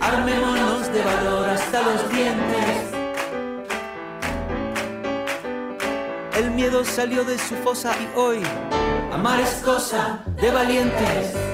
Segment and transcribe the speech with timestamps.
[0.00, 2.92] armémonos, de valor hasta los dientes.
[6.36, 8.42] El miedo salió de su fosa y hoy
[9.12, 11.51] amar es cosa de valientes.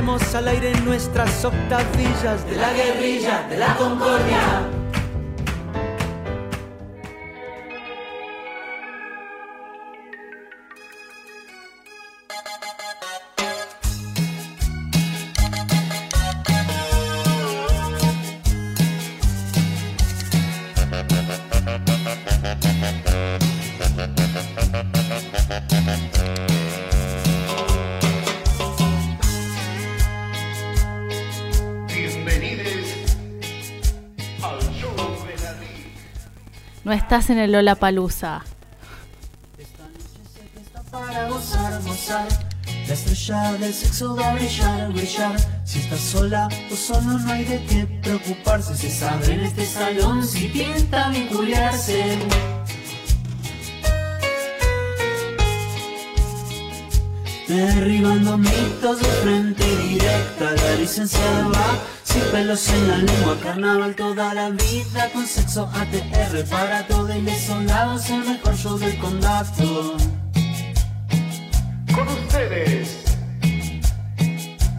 [0.00, 4.79] Al aire nuestras octavillas de la guerrilla, de la concordia.
[36.90, 38.42] No estás en el Lola Palusa.
[40.90, 42.26] para gozar, gozar.
[42.88, 45.36] La estrella del sexo va a brillar, brillar.
[45.64, 48.76] Si estás sola o solo no hay de qué preocuparse.
[48.76, 52.18] Se sabe en este salón si pinta vincularse.
[57.46, 60.50] Derribando mitos de frente directa.
[60.50, 63.36] La licenciada va sin pelos en la lengua.
[63.42, 66.44] Carnaval toda la vida con sexo ATR.
[66.50, 69.96] Para todos los soldados el mejor show del condado.
[71.94, 73.04] Con ustedes,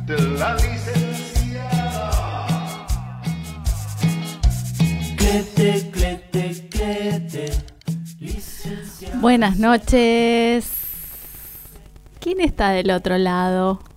[0.06, 2.48] de la licenciada.
[5.18, 7.52] Clete, clete, clete.
[8.20, 9.20] Licenciada.
[9.20, 10.72] Buenas noches.
[12.20, 13.91] ¿Quién está del otro lado?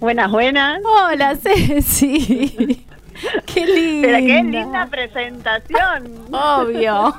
[0.00, 0.80] Buenas, buenas.
[0.82, 2.86] Hola, Ceci.
[3.44, 4.08] Qué linda.
[4.08, 6.10] Pero qué linda presentación.
[6.32, 7.14] Obvio.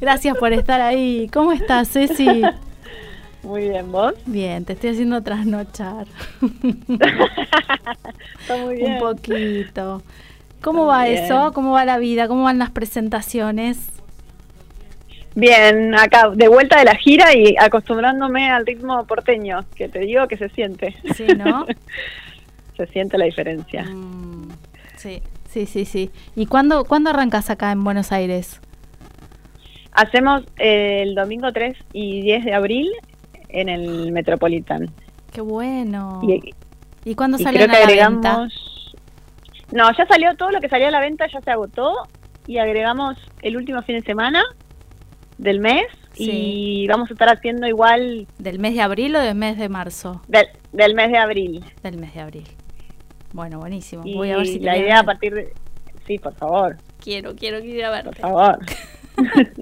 [0.00, 1.30] Gracias por estar ahí.
[1.32, 2.42] ¿Cómo estás, Ceci?
[3.44, 4.14] Muy bien, ¿vos?
[4.26, 6.08] Bien, te estoy haciendo trasnochar.
[8.40, 8.94] Está muy bien.
[8.94, 10.02] Un poquito.
[10.60, 11.52] ¿Cómo Está va eso?
[11.52, 12.26] ¿Cómo va la vida?
[12.26, 13.78] ¿Cómo van las presentaciones?
[15.36, 20.26] Bien, acá de vuelta de la gira y acostumbrándome al ritmo porteño, que te digo
[20.28, 20.96] que se siente.
[21.14, 21.66] Sí, ¿no?
[22.76, 23.84] se siente la diferencia.
[23.84, 24.48] Mm,
[24.96, 26.10] sí, sí, sí, sí.
[26.34, 28.62] ¿Y cuándo, cuándo arrancas acá en Buenos Aires?
[29.92, 32.90] Hacemos eh, el domingo 3 y 10 de abril
[33.50, 34.90] en el Metropolitan.
[35.34, 36.22] Qué bueno.
[36.22, 36.54] Y,
[37.04, 38.22] ¿Y cuándo a la agregamos...
[38.22, 38.48] venta?
[39.70, 41.92] No, ya salió todo lo que salía a la venta, ya se agotó
[42.46, 44.42] y agregamos el último fin de semana
[45.38, 46.30] del mes Sí.
[46.84, 50.22] y vamos a estar haciendo igual ¿Del mes de abril o del mes de marzo?
[50.28, 51.64] del, del mes de abril.
[51.82, 52.44] Del mes de abril.
[53.32, 54.02] Bueno, buenísimo.
[54.06, 55.52] Y Voy a ver si la idea a partir de...
[56.06, 58.20] Sí, por favor, Quiero, quiero ir a por verte.
[58.22, 58.58] favor.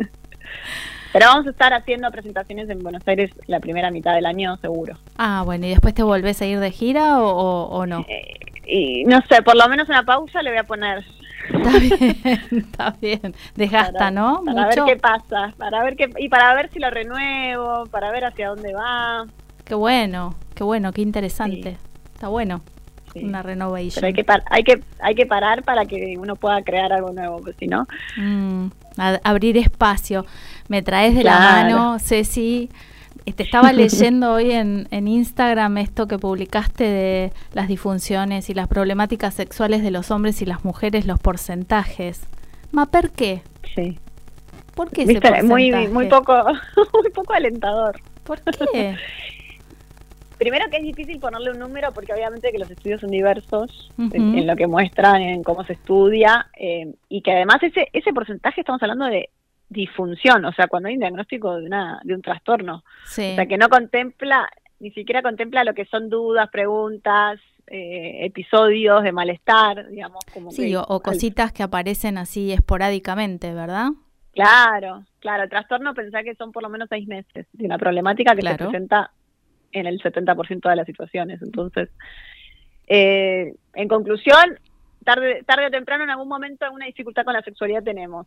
[1.12, 4.96] Pero vamos a estar haciendo presentaciones en Buenos Aires la primera mitad del año, seguro.
[5.16, 8.04] Ah, bueno, ¿y después te volvés a ir de gira o, o- o no?
[8.08, 8.34] Eh,
[8.66, 11.04] y no sé, por lo menos una pausa le voy a poner.
[11.48, 13.34] Está bien, está bien.
[13.54, 14.42] Desgasta, para- ¿no?
[14.44, 14.84] Para Mucho.
[14.86, 18.48] ver qué pasa, para ver qué, y para ver si lo renuevo, para ver hacia
[18.48, 19.26] dónde va.
[19.64, 21.76] Qué bueno, qué bueno, qué interesante.
[22.14, 22.62] Está bueno.
[23.12, 23.20] Sí.
[23.24, 23.94] Una renovation.
[23.94, 27.38] Pero hay que, hay, que, hay que parar para que uno pueda crear algo nuevo,
[27.38, 28.66] porque si no, Mm,
[29.22, 30.26] abrir espacio.
[30.68, 32.70] Me traes de la mano, Ceci.
[33.32, 38.68] Te estaba leyendo hoy en, en Instagram esto que publicaste de las disfunciones y las
[38.68, 42.26] problemáticas sexuales de los hombres y las mujeres, los porcentajes.
[42.72, 43.42] Ma, ¿por qué?
[43.74, 43.98] sí.
[44.74, 45.88] ¿Por qué ese Viste, muy, porcentaje?
[45.88, 46.34] muy poco,
[47.00, 48.00] muy poco alentador.
[48.24, 48.40] ¿Por
[48.72, 48.96] qué?
[50.38, 54.46] Primero que es difícil ponerle un número porque obviamente que los estudios son diversos en
[54.46, 58.82] lo que muestran, en cómo se estudia eh, y que además ese ese porcentaje estamos
[58.82, 59.30] hablando de
[59.68, 63.32] disfunción, o sea, cuando hay un diagnóstico de una de un trastorno, Sí.
[63.32, 64.48] o sea, que no contempla
[64.80, 70.68] ni siquiera contempla lo que son dudas, preguntas, eh, episodios de malestar, digamos, como Sí,
[70.70, 73.88] que- o, o cositas que aparecen así esporádicamente, ¿verdad?
[74.32, 78.34] Claro, claro, el trastorno pensá que son por lo menos seis meses, de una problemática
[78.34, 78.58] que Claro.
[78.58, 79.12] se presenta
[79.72, 81.40] en el 70% de las situaciones.
[81.40, 81.88] Entonces,
[82.86, 84.58] eh, en conclusión,
[85.04, 88.26] tarde, tarde o temprano en algún momento alguna dificultad con la sexualidad tenemos.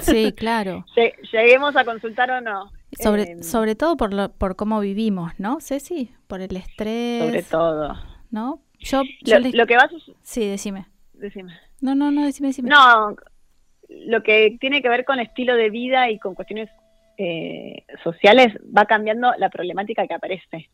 [0.00, 0.84] Sí, claro.
[1.32, 2.70] Lleguemos a consultar o no.
[2.92, 5.60] Sobre, eh, sobre todo por, lo, por cómo vivimos, ¿no?
[5.60, 7.24] Ceci, por el estrés.
[7.24, 7.94] Sobre todo.
[8.30, 8.60] ¿No?
[8.78, 9.02] Yo,
[9.52, 9.90] lo, que va a
[10.22, 10.86] Sí, decime.
[11.14, 11.52] Decime.
[11.80, 12.68] No, no, no, decime, decime.
[12.68, 13.16] No,
[13.88, 16.68] lo que tiene que ver con estilo de vida y con cuestiones
[17.16, 20.68] eh, sociales va cambiando la problemática que aparece.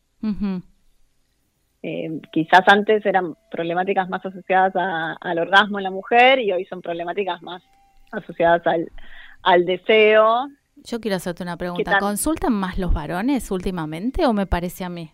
[1.83, 6.81] Eh, quizás antes eran problemáticas más asociadas al orgasmo en la mujer y hoy son
[6.81, 7.63] problemáticas más
[8.11, 8.61] asociadas
[9.43, 10.47] al, deseo.
[10.75, 11.97] Yo quiero hacerte una pregunta.
[11.99, 15.11] ¿Consultan más los varones últimamente o me parece a mí?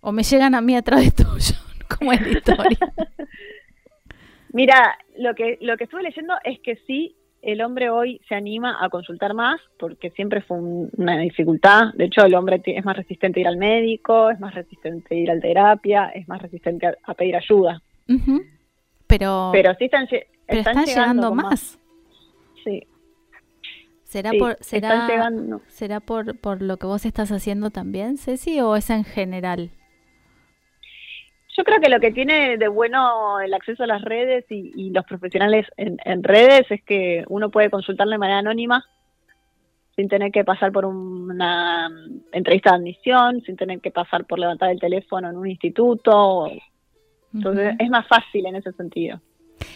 [0.00, 1.56] ¿O me llegan a mí a través tuyo?
[1.98, 2.78] como es la historia?
[4.52, 8.84] Mira, lo que, lo que estuve leyendo es que sí, el hombre hoy se anima
[8.84, 11.94] a consultar más porque siempre fue una dificultad.
[11.94, 15.18] De hecho, el hombre es más resistente a ir al médico, es más resistente a
[15.18, 17.82] ir a terapia, es más resistente a, pedir ayuda.
[19.06, 20.08] Pero, pero sí están,
[20.46, 21.78] están, llegando, más.
[22.64, 22.86] Sí.
[24.04, 25.30] ¿Será, por, será,
[25.68, 29.70] ¿será por, por lo que vos estás haciendo también, Ceci, o es en general?
[31.56, 35.04] Yo creo que lo que tiene de bueno el acceso a las redes y, los
[35.04, 38.84] profesionales en, redes es que uno puede consultarle de manera anónima
[39.96, 41.90] sin tener que pasar por una
[42.32, 46.48] entrevista de admisión, sin tener que pasar por levantar el teléfono en un instituto.
[47.34, 49.20] Entonces es más fácil en ese sentido.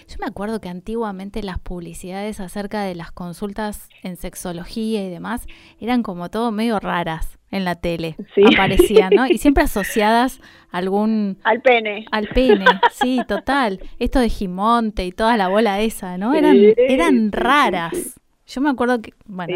[0.09, 5.47] Yo me acuerdo que antiguamente las publicidades acerca de las consultas en sexología y demás
[5.81, 8.17] eran como todo medio raras en la tele.
[8.53, 9.27] Aparecían, ¿no?
[9.27, 10.41] Y siempre asociadas
[10.71, 11.39] a algún...
[11.45, 12.05] Al pene.
[12.11, 13.81] Al pene, sí, total.
[13.99, 16.35] Esto de Gimonte y toda la bola esa, ¿no?
[16.35, 18.21] Eran, eran raras.
[18.47, 19.55] Yo me acuerdo que, bueno,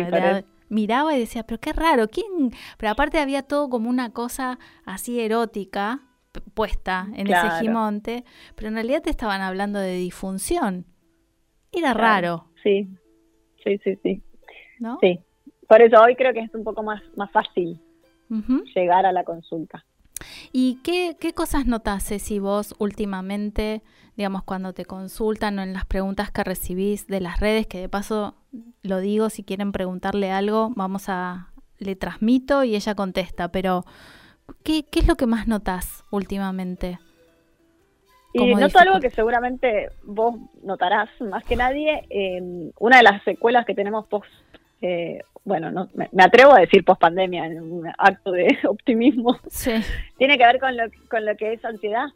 [0.68, 2.52] miraba y decía, pero qué raro, ¿quién?
[2.76, 6.00] Pero aparte había todo como una cosa así erótica,
[6.54, 10.86] puesta en ese gimonte, pero en realidad te estaban hablando de disfunción.
[11.72, 12.46] Era raro.
[12.62, 12.88] Sí,
[13.64, 14.22] sí, sí, sí.
[14.78, 14.98] ¿No?
[15.00, 15.20] Sí.
[15.68, 17.80] Por eso hoy creo que es un poco más, más fácil
[18.74, 19.84] llegar a la consulta.
[20.52, 23.82] ¿Y qué, qué cosas notaste si vos últimamente,
[24.16, 27.88] digamos, cuando te consultan o en las preguntas que recibís de las redes, que de
[27.88, 28.34] paso
[28.82, 33.84] lo digo, si quieren preguntarle algo, vamos a, le transmito y ella contesta, pero
[34.62, 36.98] ¿Qué, es lo que más notas últimamente?
[38.34, 42.04] Y noto algo que seguramente vos notarás más que nadie.
[42.10, 44.28] Eh, una de las secuelas que tenemos post,
[44.82, 49.38] eh, bueno, no, me, atrevo a decir post pandemia en un acto de optimismo,
[50.18, 52.08] tiene que ver con lo, con lo que es ansiedad.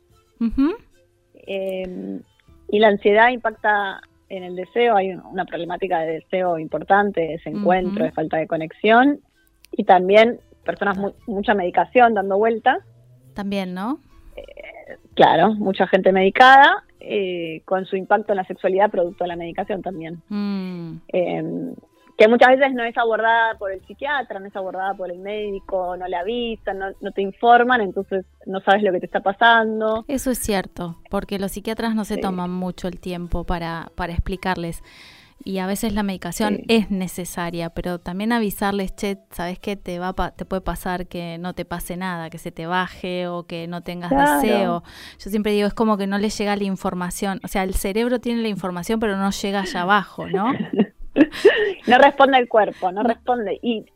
[1.46, 2.20] Eh,
[2.68, 8.04] y la ansiedad impacta en el deseo, hay una problemática de deseo importante, de desencuentro,
[8.04, 9.20] de falta de conexión.
[9.72, 12.78] Y también personas, mucha medicación dando vueltas.
[13.34, 13.98] También, ¿no?
[14.36, 19.36] Eh, claro, mucha gente medicada, eh, con su impacto en la sexualidad producto de la
[19.36, 20.22] medicación también.
[20.28, 21.00] Mm.
[21.08, 21.74] Em,
[22.16, 25.96] que muchas veces no es abordada por el psiquiatra, no es abordada por el médico,
[25.96, 30.04] no le avisan, no, no, te informan, entonces no sabes lo que te está pasando.
[30.08, 34.82] Eso es cierto, porque los psiquiatras no se toman mucho el tiempo para, para explicarles
[35.44, 39.76] y a veces la medicación es necesaria, pero también avisarles, che, ¿sabes qué?
[39.76, 43.46] Te, va te puede pasar que no te pase nada, que se te baje o
[43.46, 44.82] que no tengas deseo.
[45.18, 48.20] Yo siempre digo, es como que no le llega la información, o sea, el cerebro
[48.20, 50.52] tiene la información, pero no llega allá abajo, ¿no?
[51.86, 53.58] no responde el cuerpo, no responde.
[53.62, 53.86] Y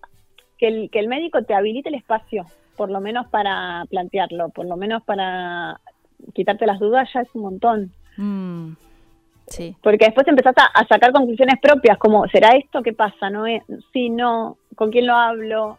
[0.58, 4.66] que el, que el médico te habilite el espacio, por lo menos para plantearlo, por
[4.66, 5.80] lo menos para
[6.34, 7.92] quitarte las dudas, ya es un montón.
[8.16, 8.72] Mm.
[9.82, 12.82] Porque después empezás a, sacar conclusiones propias, como, ¿será esto?
[12.82, 13.30] ¿Qué pasa?
[13.30, 13.62] ¿No es?
[13.92, 15.78] Sí, no, ¿con quién lo hablo?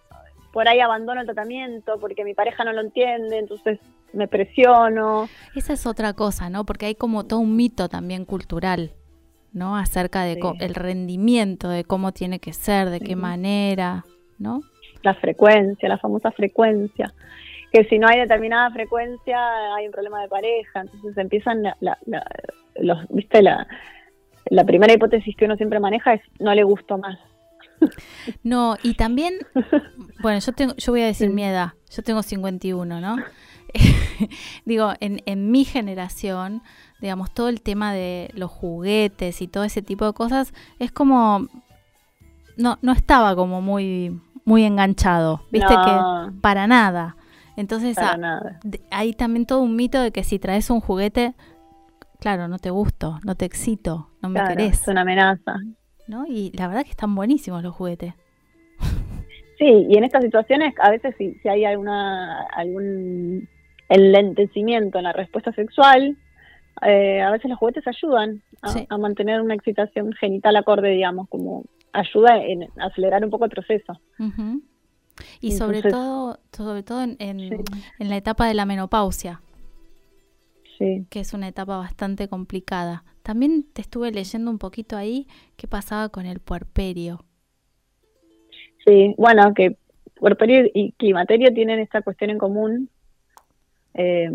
[0.53, 3.79] Por ahí abandono el tratamiento porque mi pareja no lo entiende, entonces
[4.13, 5.27] me presiono.
[5.55, 6.65] Esa es otra cosa, ¿no?
[6.65, 8.91] Porque hay como todo un mito también cultural,
[9.53, 9.77] ¿no?
[9.77, 14.05] Acerca de el rendimiento, de cómo tiene que ser, de qué manera,
[14.39, 14.61] ¿no?
[15.03, 17.13] La frecuencia, la famosa frecuencia
[17.71, 19.37] que si no hay determinada frecuencia
[19.75, 21.63] hay un problema de pareja, entonces empiezan
[22.75, 23.67] los, viste la,
[24.49, 27.17] la primera hipótesis que uno siempre maneja es no le gustó más.
[28.43, 29.35] No, y también,
[30.21, 33.17] bueno, yo tengo, yo voy a decir mi edad, yo tengo 51, ¿no?
[34.65, 36.61] Digo, en, en mi generación,
[36.99, 41.47] digamos, todo el tema de los juguetes y todo ese tipo de cosas es como,
[42.57, 47.15] no, no estaba como muy, muy enganchado, viste que para nada.
[47.57, 48.39] Entonces ah,
[48.91, 51.33] hay también todo un mito de que si traes un juguete,
[52.19, 54.81] claro, no te gusto, no te excito, no me querés.
[54.81, 55.55] Es una amenaza.
[56.07, 56.25] ¿No?
[56.25, 58.13] Y la verdad que están buenísimos los juguetes.
[59.57, 63.49] Sí, y en estas situaciones a veces si, si hay alguna algún
[63.89, 66.15] enlentecimiento en la respuesta sexual,
[66.85, 68.85] eh, a veces los juguetes ayudan a, Sí.
[68.87, 73.99] a mantener una excitación genital acorde, digamos, como ayuda en acelerar un poco el proceso.
[74.19, 74.61] Ujú.
[75.41, 77.81] Y sobre todo, sobre todo en, en- Sí.
[77.99, 79.41] en la etapa de la menopausia,
[80.77, 81.05] Sí.
[81.09, 83.03] que es una etapa bastante complicada.
[83.23, 87.25] También te estuve leyendo un poquito ahí qué pasaba con el puerperio.
[88.85, 89.77] Sí, bueno, que
[90.15, 92.89] puerperio y climaterio tienen esta cuestión en común
[93.93, 94.29] eh,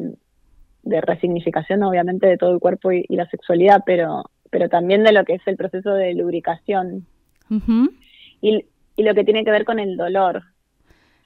[0.82, 5.12] de resignificación, obviamente, de todo el cuerpo y, y la sexualidad, pero, pero también de
[5.12, 7.06] lo que es el proceso de lubricación
[8.40, 8.64] y,
[8.96, 10.42] y lo que tiene que ver con el dolor.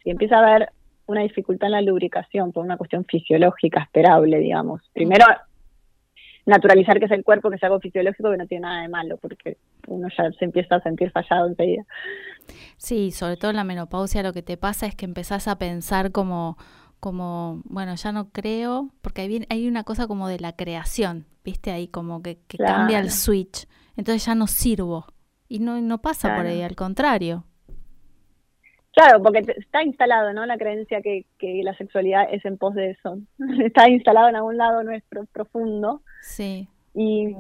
[0.06, 0.68] Si empieza a haber
[1.06, 4.80] una dificultad en la lubricación por una cuestión fisiológica esperable, digamos.
[4.92, 5.24] Primero,
[6.44, 9.16] naturalizar que es el cuerpo, que es algo fisiológico que no tiene nada de malo,
[9.16, 9.56] porque
[9.88, 11.84] uno ya se empieza a sentir fallado enseguida.
[12.76, 16.12] Sí, sobre todo en la menopausia lo que te pasa es que empezás a pensar
[16.12, 16.56] como,
[17.00, 21.72] como bueno, ya no creo, porque hay, hay una cosa como de la creación, ¿viste?
[21.72, 25.06] Ahí como que, que cambia el switch, entonces ya no sirvo.
[25.48, 27.42] Y no, no pasa por ahí, al contrario.
[28.96, 30.46] Claro, porque está instalado, ¿no?
[30.46, 33.18] La creencia que, que la sexualidad es en pos de eso.
[33.62, 36.00] está instalado en algún lado nuestro profundo.
[36.22, 36.66] Sí.
[36.94, 37.36] Y,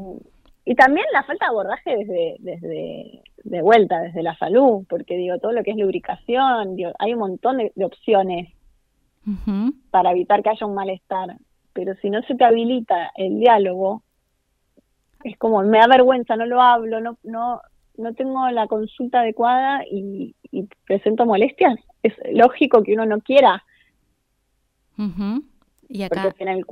[0.66, 5.38] y también la falta de abordaje desde, desde de vuelta, desde la salud, porque digo,
[5.38, 8.52] todo lo que es lubricación, digo, hay un montón de, de opciones
[9.90, 11.38] para evitar que haya un malestar.
[11.72, 14.02] Pero si no se te habilita el diálogo,
[15.24, 17.62] es como, me da vergüenza, no lo hablo, no, no,
[17.98, 21.78] no tengo la consulta adecuada y, y presento molestias.
[22.02, 23.64] Es lógico que uno no quiera.
[25.88, 26.64] Y porque si en el,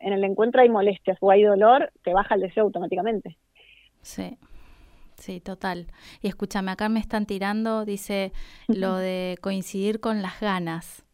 [0.00, 3.36] en el encuentro hay molestias o hay dolor, te baja el deseo automáticamente.
[4.02, 4.38] sí,
[5.16, 5.86] sí, total.
[6.22, 8.32] Y escúchame, acá me están tirando, dice
[8.66, 11.04] lo de coincidir con las ganas.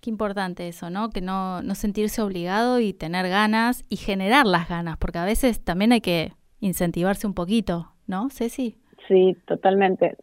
[0.00, 1.10] Qué importante eso, ¿no?
[1.10, 5.62] Que no, no sentirse obligado y tener ganas y generar las ganas, porque a veces
[5.62, 8.76] también hay que incentivarse un poquito, ¿no, Ceci?
[9.08, 10.16] Sí, totalmente.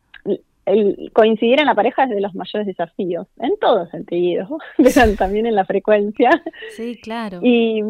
[0.65, 5.45] El coincidir en la pareja es de los mayores desafíos, en todos sentidos, pero también
[5.45, 6.29] en la frecuencia.
[6.75, 7.39] Sí, claro.
[7.41, 7.81] Y,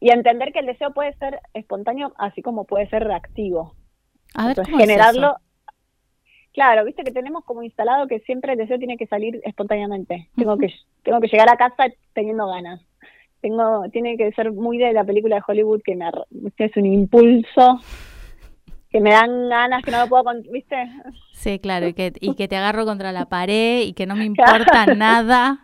[0.00, 3.74] y entender que el deseo puede ser espontáneo, así como puede ser reactivo.
[4.34, 5.26] A ver, Entonces, ¿cómo es generarlo.
[5.28, 5.36] eso?
[6.54, 10.28] Claro, viste que tenemos como instalado que siempre el deseo tiene que salir espontáneamente.
[10.36, 12.80] Tengo que tengo que llegar a casa teniendo ganas.
[13.40, 16.06] Tengo tiene que ser muy de la película de Hollywood que me
[16.58, 17.80] es un impulso
[18.92, 20.76] que me dan ganas que no lo puedo, con- ¿viste?
[21.32, 24.24] Sí, claro, y que, y que te agarro contra la pared y que no me
[24.26, 25.60] importa nada.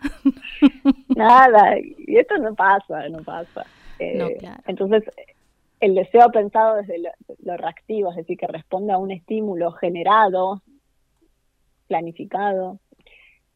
[1.14, 3.66] Nada, y esto no pasa, no pasa.
[3.99, 4.62] Eh, No, claro.
[4.66, 5.04] Entonces,
[5.80, 7.11] el deseo pensado desde lo,
[7.44, 10.62] lo reactivo, es decir, que responde a un estímulo generado,
[11.87, 12.78] planificado,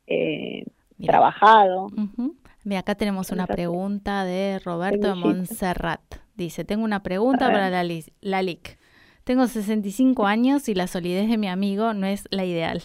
[0.07, 0.65] eh,
[0.99, 1.13] Mira.
[1.13, 1.87] trabajado.
[1.87, 2.37] Ujú.
[2.65, 5.15] Mira, acá tenemos una pregunta de Roberto de.
[5.15, 6.01] Montserrat.
[6.35, 7.85] Dice, tengo una pregunta para la,
[8.21, 8.79] la LIC.
[9.25, 12.83] Tengo 65 años y la solidez de mi amigo no es la ideal.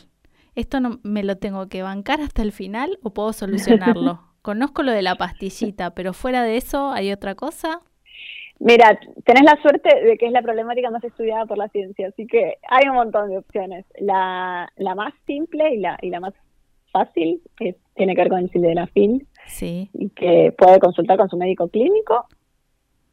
[0.55, 4.21] ¿Esto no me lo tengo que bancar hasta el final o puedo solucionarlo?
[4.41, 7.81] Conozco lo de la pastillita, pero fuera de eso, ¿hay otra cosa?
[8.59, 12.25] Mira, tenés la suerte de que es la problemática más estudiada por la ciencia, así
[12.25, 13.85] que hay un montón de opciones.
[13.99, 16.33] La, la más simple y la, y la más
[16.91, 19.89] fácil es- tiene que ver con el sildenafil, Sí.
[19.93, 22.27] y que puede consultar con su médico clínico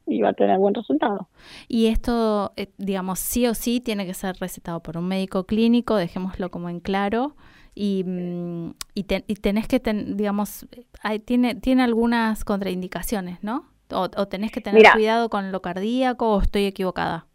[0.06, 1.28] y va a tener buen resultado.
[1.68, 5.96] Y esto, eh, digamos, sí o sí tiene que ser recetado por un médico clínico,
[5.96, 7.34] dejémoslo como en claro.
[7.74, 10.66] Y, mm, y, te- y tenés que, ten- digamos,
[11.02, 13.64] hay- tiene, tiene algunas contraindicaciones, ¿no?
[13.90, 14.92] O, o tenés que tener Mira.
[14.92, 17.26] cuidado con lo cardíaco o estoy equivocada.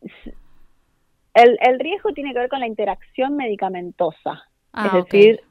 [1.33, 5.41] El, el riesgo tiene que ver con la interacción medicamentosa, Ah, es decir,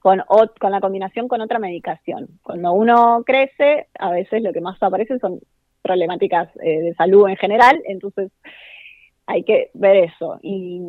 [0.00, 2.28] con, ot- con la combinación con otra medicación.
[2.42, 5.40] Cuando uno crece, a veces lo que más aparece son
[5.86, 8.32] problemáticas eh, de salud en general, entonces
[9.26, 10.80] hay que ver eso y,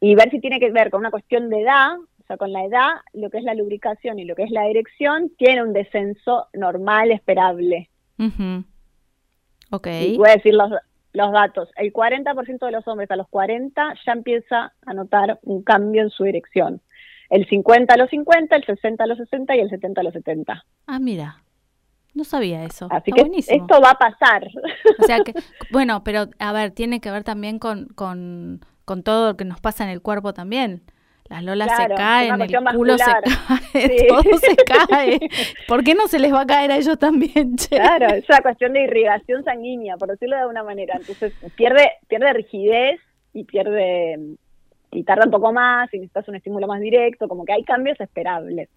[0.00, 2.64] y ver si tiene que ver con una cuestión de edad, o sea, con la
[2.64, 6.46] edad, lo que es la lubricación y lo que es la erección, tiene un descenso
[6.52, 7.88] normal, esperable.
[8.18, 8.64] Ujú.
[9.70, 9.86] Ok.
[9.86, 10.70] Y voy a decir los,
[11.12, 11.70] los datos.
[11.76, 16.10] El 40% de los hombres a los 40 ya empieza a notar un cambio en
[16.10, 16.80] su erección.
[17.30, 20.12] El 50 a los 50, el 60 a los 60 y el 70 a los
[20.14, 20.64] 70.
[20.86, 21.42] Ah, mira.
[22.18, 22.88] No sabía eso.
[22.90, 23.62] Así Está que buenísimo.
[23.64, 24.48] esto va a pasar.
[24.98, 25.32] O sea que,
[25.70, 29.60] bueno, pero a ver, tiene que ver también con, con, con todo lo que nos
[29.60, 30.82] pasa en el cuerpo también.
[31.28, 34.06] Las lolas Claro, se caen, el culo se cae, Sí.
[34.08, 35.20] todo se cae.
[35.68, 37.76] ¿Por qué no se les va a caer a ellos también, che?
[37.76, 40.94] Claro, es una cuestión de irrigación sanguínea, por decirlo de alguna manera.
[40.96, 42.98] Entonces pierde, pierde rigidez
[43.32, 44.16] y pierde
[44.90, 48.00] y tarda un poco más y necesitas un estímulo más directo, como que hay cambios
[48.00, 48.68] esperables.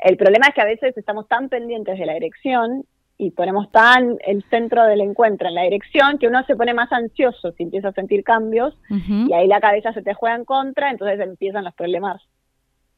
[0.00, 2.84] El problema es que a veces estamos tan pendientes de la erección
[3.18, 6.92] y ponemos tan el centro del encuentro en la erección que uno se pone más
[6.92, 10.90] ansioso si empieza a sentir cambios y ahí la cabeza se te juega en contra,
[10.90, 12.20] entonces empiezan los problemas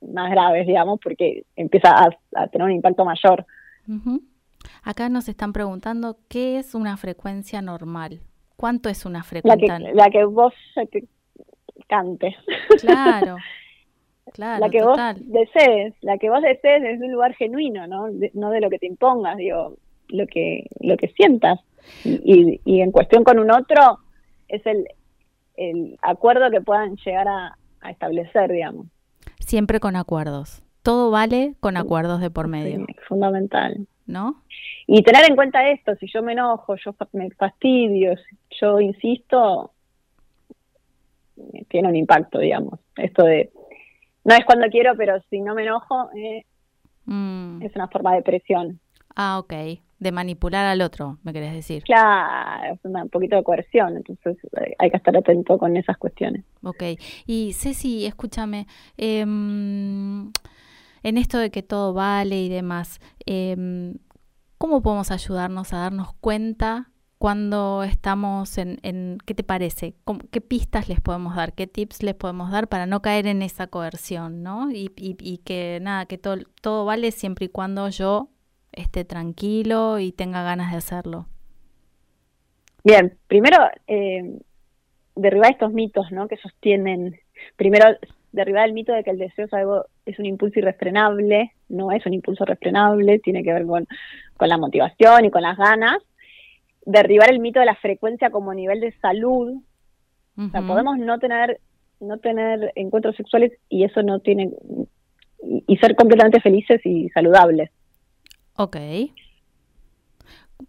[0.00, 3.47] más graves, digamos, porque empieza a, a tener un impacto mayor.
[4.83, 8.21] Acá nos están preguntando qué es una frecuencia normal.
[8.57, 9.95] ¿Cuánto es una La que, frecuencia?
[9.95, 10.53] la que vos
[11.88, 12.37] cante.
[12.80, 13.37] Claro,
[14.33, 15.16] claro, la que total.
[15.16, 18.11] vos desees, la que vos desees desde un lugar genuino, ¿no?
[18.12, 19.75] De- no de lo que te impongas, digo,
[20.09, 21.59] lo que lo que sientas.
[22.04, 23.99] Y, y, en cuestión con un otro
[24.49, 24.87] es el,
[25.57, 28.87] el acuerdo que puedan llegar a, a establecer, digamos.
[29.40, 30.62] Siempre con acuerdos.
[30.83, 33.87] Todo vale con acuerdos de por medio, Sí, fundamental.
[34.07, 34.42] ¿no?
[34.87, 38.14] Y tener en cuenta esto, si yo me enojo, yo me fastidio,
[38.61, 39.71] yo insisto,
[41.68, 42.78] tiene un impacto, digamos.
[42.97, 43.50] Esto de,
[44.25, 46.45] no es cuando quiero, pero si no me enojo, eh,
[47.11, 47.62] Mm.
[47.62, 48.80] es una forma de presión.
[49.16, 49.52] Ah, ok.
[49.99, 51.83] De manipular al otro, me querés decir.
[51.85, 56.45] Claro, es un poquito de coerción, entonces eh, hay que estar atento con esas cuestiones.
[56.62, 56.83] Ok.
[57.26, 58.66] Y Ceci, escúchame,
[58.99, 60.30] em,
[61.02, 63.95] en esto de que todo vale y demás, em,
[64.59, 69.95] ¿cómo podemos ayudarnos a darnos cuenta cuando estamos en, en ¿qué te parece?
[70.05, 71.53] ¿Cómo- ¿Qué pistas les podemos dar?
[71.55, 74.71] ¿Qué tips les podemos dar para no caer en esa coerción, ¿no?
[74.71, 74.89] Y,
[75.45, 78.29] que nada, que todo, todo vale siempre y cuando yo
[78.73, 81.27] esté tranquilo y tenga ganas de hacerlo.
[82.85, 83.59] Bien, primero,
[83.89, 84.39] eh,
[85.17, 86.29] derribar estos mitos, ¿no?
[86.29, 87.19] Que sostienen,
[87.57, 87.87] primero,
[88.33, 92.07] derribar el mito de que el deseo es algo, es un impulso irrefrenable, no es
[92.07, 93.87] un impulso refrenable, tiene que ver con,
[94.37, 95.99] con la motivación y con las ganas.
[96.90, 99.61] Derribar el mito de la frecuencia como nivel de salud,
[100.37, 101.61] o sea, podemos no tener,
[102.00, 104.50] no tener encuentros sexuales y eso no tiene,
[105.42, 107.71] y, y ser completamente felices y saludables.
[108.57, 108.76] Ok.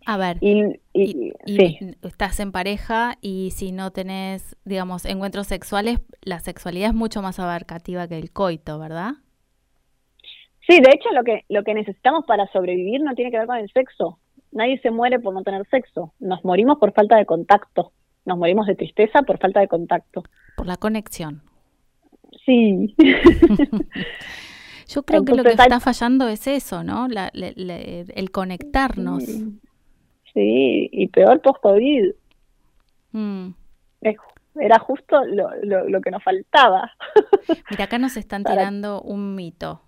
[0.06, 1.80] A ver, Y, y- y, y sí.
[2.04, 7.40] estás en pareja y si no tenés, digamos, encuentros sexuales, la sexualidad es mucho más
[7.40, 9.14] abarcativa que el coito, ¿verdad?
[10.68, 13.58] Sí, de hecho lo que lo que necesitamos para sobrevivir no tiene que ver con
[13.58, 14.20] el sexo.
[14.52, 16.14] Nadie se muere por no tener sexo.
[16.20, 17.92] Nos morimos por falta de contacto.
[18.26, 20.24] Nos morimos de tristeza por falta de contacto.
[20.58, 21.42] Por la conexión.
[22.46, 22.96] Sí.
[24.88, 27.08] Yo creo que lo que hay- está fallando es eso, ¿no?
[27.08, 29.24] La- el conectarnos.
[29.24, 32.12] Sí, y peor post-COVID.
[33.12, 33.50] Mm.
[34.56, 36.92] Era justo lo, lo, lo que nos faltaba.
[37.70, 39.82] Mira, acá nos están Para- tirando un mito.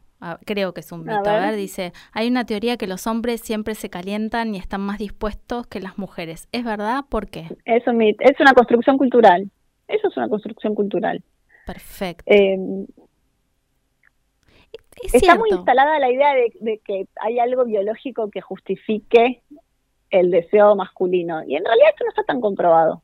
[0.45, 1.29] Creo que es un mito.
[1.29, 1.41] A ver.
[1.41, 1.55] ver.
[1.55, 5.79] dice, hay una teoría que los hombres siempre se calientan y están más dispuestos que
[5.79, 6.47] las mujeres.
[6.51, 7.05] ¿Es verdad?
[7.09, 7.47] ¿Por qué?
[7.65, 9.49] Es, un es una construcción cultural.
[9.87, 11.23] Eso es una construcción cultural.
[11.65, 12.23] Perfecto.
[12.27, 12.57] Eh,
[15.03, 19.41] Es está muy instalada la idea de, de que hay algo biológico que justifique
[20.11, 21.41] el deseo masculino.
[21.47, 23.01] Y en realidad esto no está tan comprobado.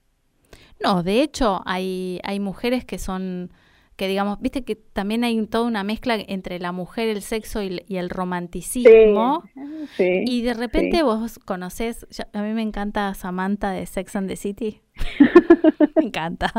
[0.83, 3.51] No, de hecho, hay, hay mujeres que son,
[3.97, 7.67] que digamos, viste que también hay toda una mezcla entre la mujer, el sexo y,
[7.67, 9.43] el- y el romanticismo.
[9.97, 10.23] sí.
[10.25, 11.03] Y de repente sí.
[11.03, 14.81] vos conocés, ya- a mí me encanta Samantha de Sex and the City.
[15.95, 16.53] me encanta.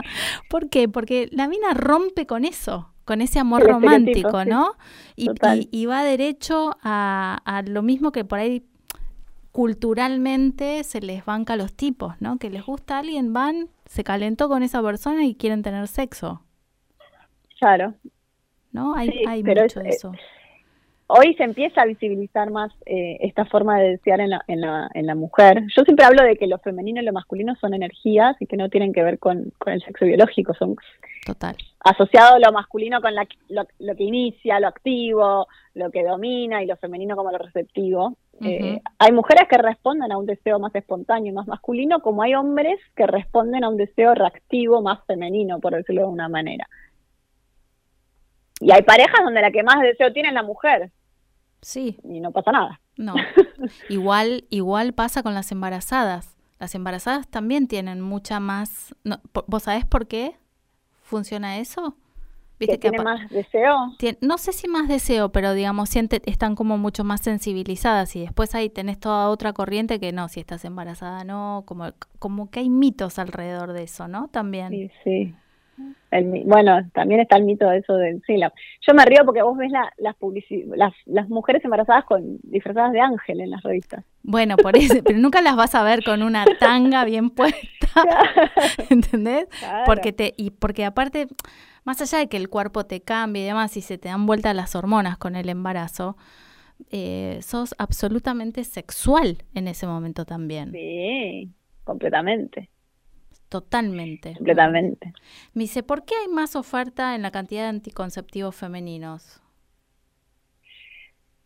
[0.51, 0.89] ¿Por qué?
[0.89, 4.45] Porque la mina rompe con eso, con ese amor romántico.
[4.45, 4.73] ¿no?
[5.17, 5.61] Y, Total.
[5.61, 8.65] y- y va derecho a, a lo mismo que por ahí
[9.53, 12.39] culturalmente se les banca a los tipos, ¿no?
[12.39, 16.43] Que les gusta a alguien, van, se calentó con esa persona y quieren tener sexo,
[17.59, 17.95] Claro.
[18.73, 18.95] ¿no?
[18.95, 20.13] Hay, Sí, hay pero mucho es- de eso.
[21.11, 24.91] Hoy se empieza a visibilizar más eh, esta forma de desear en la, en, la,
[24.93, 25.63] en la mujer.
[25.75, 28.69] Yo siempre hablo de que lo femenino y lo masculino son energías y que no
[28.69, 30.77] tienen que ver con, con el sexo biológico, son
[31.25, 31.57] Total.
[31.81, 36.67] asociado lo masculino con la- lo, lo que inicia, lo activo, lo que domina y
[36.67, 38.15] lo femenino como lo receptivo.
[38.43, 42.79] Eh, hay mujeres que responden a un deseo más espontáneo, más masculino, como hay hombres
[42.95, 46.69] que responden a un deseo reactivo más femenino, por decirlo de una manera.
[48.61, 50.91] Y hay parejas donde la que más deseo tiene es la mujer
[51.61, 52.81] Sí, y no pasa nada.
[52.97, 53.15] No.
[53.89, 56.37] igual, igual pasa con las embarazadas.
[56.59, 58.95] Las embarazadas también tienen mucha más.
[59.05, 60.37] no, ¿Vos sabés por qué
[61.03, 61.97] funciona eso?
[62.59, 63.95] que tiene más deseo.
[64.01, 68.21] tien- no sé si más deseo, pero digamos, siente, están como mucho más sensibilizadas y
[68.21, 72.59] después ahí tenés toda otra corriente que no, si estás embarazada no, como, como que
[72.61, 74.27] hay mitos alrededor de eso, ¿no?
[74.29, 74.71] También.
[74.71, 75.35] Sí, sí.
[76.11, 78.53] El bueno, también está el mito de eso del sí, la-
[78.87, 82.93] yo me río porque vos ves la, las, publici- las las mujeres embarazadas con disfrazadas
[82.93, 84.05] de ángel en las revistas.
[84.23, 87.59] Bueno, por eso, pero nunca las vas a ver con una tanga bien puesta,
[88.91, 89.47] ¿entendés?
[89.61, 89.85] Claro.
[89.87, 91.29] Porque te, y porque aparte,
[91.85, 94.55] más allá de que el cuerpo te cambie y demás, y se te dan vuelta
[94.55, 96.17] las hormonas con el embarazo,
[96.91, 100.73] eh, sos absolutamente sexual en ese momento también.
[100.73, 101.51] Sí,
[101.85, 102.71] completamente.
[103.49, 104.35] Totalmente.
[104.35, 105.13] Completamente.
[105.55, 109.41] Me dice, ¿por qué hay más oferta en la cantidad de anticonceptivos femeninos?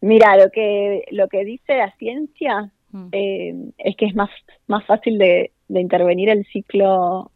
[0.00, 3.08] Mira, lo que, lo que dice la ciencia Mm.
[3.12, 4.30] eh, es que es más,
[4.66, 7.30] más fácil de, de intervenir el ciclo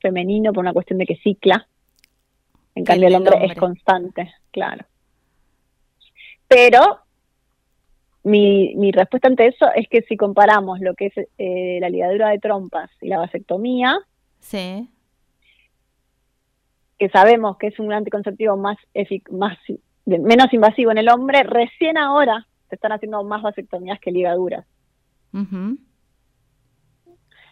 [0.00, 1.68] femenino por una cuestión de que cicla.
[2.74, 4.84] En cambio, el hombre, es constante, claro.
[6.46, 7.00] Pero
[8.26, 12.30] mi, mi respuesta ante eso es que si comparamos lo que es eh, la ligadura
[12.30, 13.98] de trompas y la vasectomía,
[14.40, 14.88] Sí,
[16.98, 19.56] que sabemos que es un anticonceptivo más, efic- más
[20.06, 24.66] de- menos invasivo en el hombre, recién ahora se están haciendo más vasectomías que ligaduras.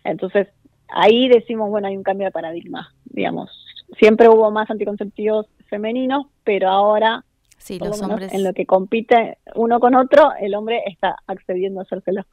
[0.03, 0.49] Entonces,
[0.89, 3.51] ahí decimos, bueno, hay un cambio de paradigma, digamos.
[3.99, 7.25] Siempre hubo más anticonceptivos femeninos, pero ahora,
[7.65, 11.85] sí, los hombres, en lo que compite uno con otro, el hombre está accediendo a
[11.85, 12.27] hacérselo.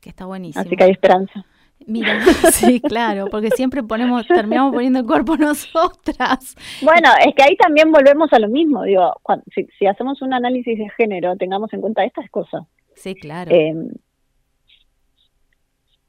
[0.00, 0.64] que está buenísimo.
[0.64, 1.44] Así que hay esperanza.
[1.86, 2.20] Mira,
[2.52, 6.56] sí, claro, porque siempre ponemos, terminamos poniendo el cuerpo nosotras.
[6.80, 9.12] Bueno, es que ahí también volvemos a lo mismo, digo,
[9.54, 12.62] si, si hacemos un análisis de género, tengamos en cuenta estas cosas.
[12.94, 13.50] Sí, claro.
[13.54, 13.74] Eh,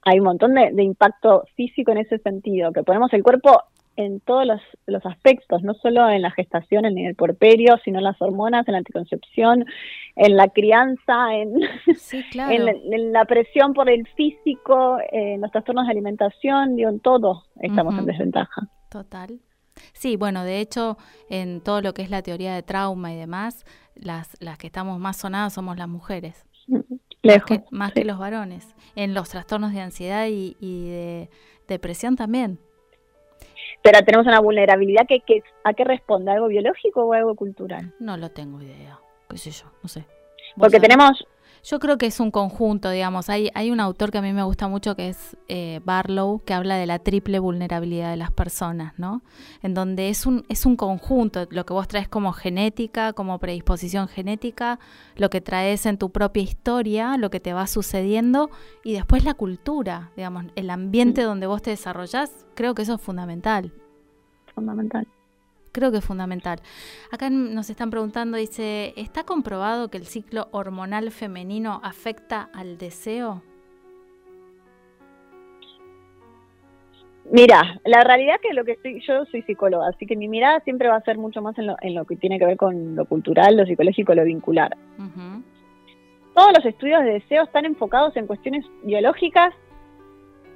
[0.03, 3.63] hay un montón de, de impacto físico en ese sentido, que ponemos el cuerpo
[3.95, 8.05] en todos los, los aspectos, no solo en la gestación, en el porperio, sino en
[8.05, 9.65] las hormonas, en la anticoncepción,
[10.15, 11.53] en la crianza, en,
[11.95, 12.51] sí, claro.
[12.51, 16.99] en, la, en la presión por el físico, en los trastornos de alimentación, digo, en
[16.99, 18.67] todo estamos en desventaja.
[18.89, 19.39] Total.
[19.93, 20.97] Sí, bueno, de hecho,
[21.29, 24.99] en todo lo que es la teoría de trauma y demás, las, las que estamos
[24.99, 26.83] más sonadas somos las mujeres, más
[27.21, 27.47] Lejos.
[27.47, 28.01] que, más sí.
[28.01, 28.75] que los varones.
[28.95, 31.29] En los trastornos de ansiedad y, y de
[31.67, 32.59] depresión también.
[33.83, 36.31] Pero tenemos una vulnerabilidad que, que ¿a qué responde?
[36.31, 37.93] ¿Algo biológico o algo cultural?
[37.99, 39.99] No lo tengo idea, qué sé yo, no sé.
[40.55, 41.27] ¿Vos Porque tenemos
[41.63, 43.29] Yo creo que es un conjunto, digamos.
[43.29, 46.53] Hay, hay un autor que a mí me gusta mucho que es eh, Barlow, que
[46.53, 49.21] habla de la triple vulnerabilidad de las personas, ¿no?
[49.61, 54.09] En donde es un, es un conjunto, lo que vos traes como genética, como predisposición
[54.09, 54.77] genética,
[55.15, 58.49] lo que traes en tu propia historia, lo que te va sucediendo,
[58.83, 63.01] y después la cultura, digamos, el ambiente donde vos te desarrollás, creo que eso es
[63.01, 63.71] fundamental.
[64.53, 65.07] fundamental.
[65.73, 66.59] Creo que es fundamental.
[67.11, 73.41] Acá nos están preguntando, dice, ¿está comprobado que el ciclo hormonal femenino afecta al deseo?
[77.31, 80.89] Mira, la realidad que lo que estoy, yo soy psicóloga, así que mi mirada siempre
[80.89, 83.05] va a ser mucho más en lo, en lo que tiene que ver con lo
[83.05, 84.77] cultural, lo psicológico, lo vincular.
[86.35, 89.55] Todos los estudios de deseo están enfocados en cuestiones biológicas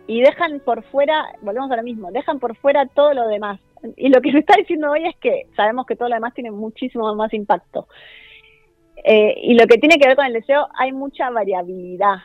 [0.06, 3.60] y dejan por fuera, volvemos a lo mismo, dejan por fuera todo lo demás.
[3.95, 6.51] Y lo que se está diciendo hoy es que sabemos que todo lo demás tiene
[6.51, 7.87] muchísimo más impacto.
[9.03, 12.17] Eh, y lo que tiene que ver con el deseo, hay mucha variabilidad.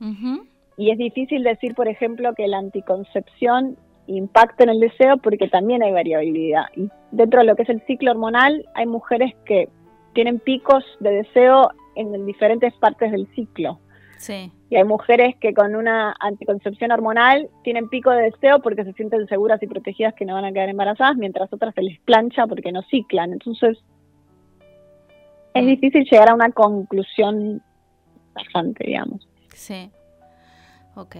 [0.00, 0.46] Ujú.
[0.76, 5.82] Y es difícil decir, por ejemplo, que la anticoncepción impacta en el deseo porque también
[5.82, 6.66] hay variabilidad.
[6.76, 9.68] Y dentro de lo que es el ciclo hormonal, hay mujeres que
[10.12, 13.80] tienen picos de deseo en diferentes partes del ciclo.
[14.18, 18.92] Sí, Y hay mujeres que con una anticoncepción hormonal tienen pico de deseo porque se
[18.94, 22.46] sienten seguras y protegidas que no van a quedar embarazadas, mientras otras se les plancha
[22.46, 23.32] porque no ciclan.
[23.34, 23.78] Entonces,
[25.54, 25.66] es Mm.
[25.66, 27.62] difícil llegar a una conclusión
[28.34, 29.28] tajante, digamos.
[29.54, 29.90] sí.
[30.94, 31.16] Ok.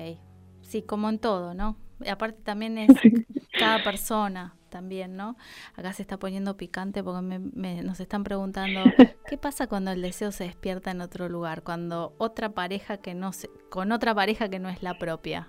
[0.63, 1.77] Sí, como en todo, ¿no?
[2.01, 2.89] Y aparte también es
[3.59, 5.37] cada persona también, ¿no?
[5.77, 8.81] Acá se está poniendo picante porque me- me- nos están preguntando,
[9.27, 11.63] ¿qué pasa cuando el deseo se despierta en otro lugar?
[11.63, 15.49] Cuando otra pareja que no se, con otra pareja que no es la propia.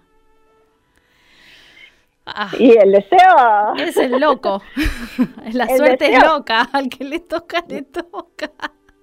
[2.25, 3.75] Ah, Y el deseo...
[3.77, 4.61] es el loco.
[5.53, 6.67] la El suerte es loca.
[6.73, 8.51] Al que le toca, le toca.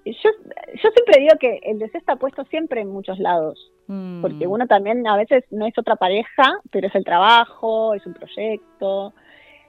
[0.05, 4.46] Yo, yo siempre digo que el deseo está puesto siempre en muchos lados, Mm, porque
[4.46, 9.12] uno también a veces no es otra pareja, pero es el trabajo, es un proyecto.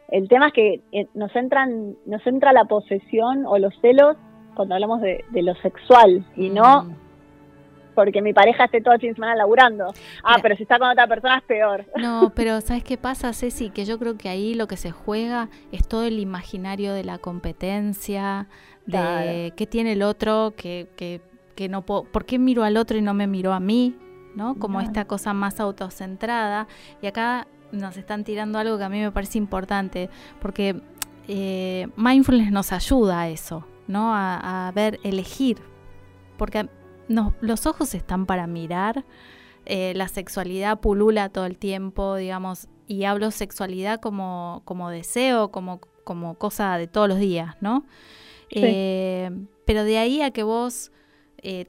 [0.09, 4.15] El tema es que eh, nos entran, nos entra la posesión o los celos
[4.55, 6.95] cuando hablamos de, de lo sexual y no mm.
[7.95, 9.85] porque mi pareja esté todo el fin de semana laburando.
[10.23, 10.41] Ah, Mira.
[10.41, 11.85] pero si está con otra persona es peor.
[11.97, 13.69] No, pero ¿sabes qué pasa, Ceci?
[13.69, 17.17] Que yo creo que ahí lo que se juega es todo el imaginario de la
[17.17, 18.47] competencia,
[18.85, 19.55] de Claro.
[19.55, 21.21] qué tiene el otro, que, que,
[21.55, 23.97] que no puedo, ¿por qué miro al otro y no me miro a mí?
[24.35, 24.55] ¿No?
[24.59, 26.67] Como esta cosa más autocentrada.
[27.01, 30.09] Y acá nos están tirando algo que a mí me parece importante,
[30.41, 30.81] porque
[31.27, 34.13] eh, mindfulness nos ayuda a eso, ¿no?
[34.15, 35.57] A, a ver, elegir.
[36.37, 36.67] Porque
[37.07, 39.05] nos- los ojos están para mirar,
[39.65, 45.79] eh, la sexualidad pulula todo el tiempo, digamos, y hablo sexualidad como, como deseo, como,
[46.03, 47.85] como cosa de todos los días, ¿no?
[48.51, 49.31] Eh,
[49.65, 50.91] pero de ahí a que vos
[51.41, 51.65] eh,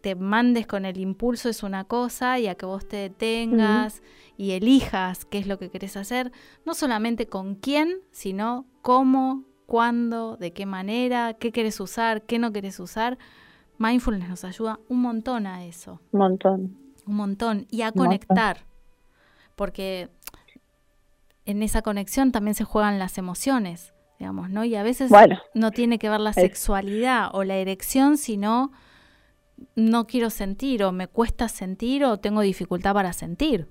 [0.00, 4.02] te mandes con el impulso es una cosa y a que vos te detengas
[4.36, 6.32] y elijas qué es lo que querés hacer,
[6.64, 12.52] no solamente con quién, sino cómo, cuándo, de qué manera, qué querés usar, qué no
[12.52, 13.18] querés usar.
[13.78, 16.00] Mindfulness nos ayuda un montón a eso.
[16.10, 16.76] Un montón.
[17.06, 17.66] Un montón.
[17.70, 18.66] Y a conectar.
[19.54, 20.08] Porque
[21.44, 24.64] en esa conexión también se juegan las emociones, digamos, ¿no?
[24.64, 25.10] Y a veces
[25.54, 28.72] no tiene que ver la sexualidad o la erección, sino
[29.74, 33.66] no quiero sentir o me cuesta sentir o tengo dificultad para sentir.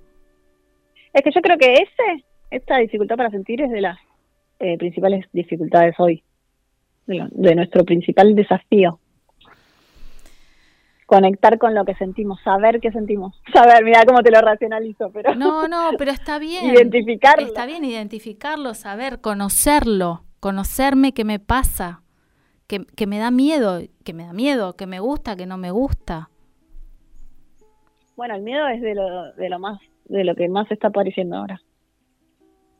[1.14, 3.98] Es que yo creo que ese, esta dificultad para sentir es de las
[4.60, 6.24] eh, principales dificultades hoy,
[7.08, 9.00] de, nuestro principal desafío.
[11.06, 13.40] Conectar con lo que sentimos, saber qué sentimos.
[13.54, 15.36] Saber, mira cómo te lo racionalizo, pero...
[15.36, 16.66] No, no, pero está bien.
[16.66, 17.46] identificarlo.
[17.46, 22.02] Está bien identificarlo, saber, conocerlo, conocerme qué me pasa,
[22.68, 25.72] que, que me da miedo, que me da miedo, que me gusta, que no me
[25.72, 26.30] gusta.
[28.16, 31.38] Bueno, el miedo es de lo, de lo más, de lo que más está apareciendo
[31.38, 31.62] ahora.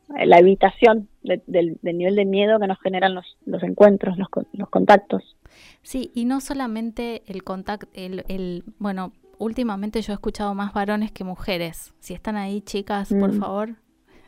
[0.08, 5.36] La evitación del, nivel de miedo que nos generan los, los encuentros, los, los contactos.
[5.82, 11.10] Sí, y no solamente el contacto, el, el, bueno, últimamente yo he escuchado más varones
[11.10, 11.92] que mujeres.
[11.98, 13.40] Si están ahí, chicas, por mm.
[13.40, 13.70] favor,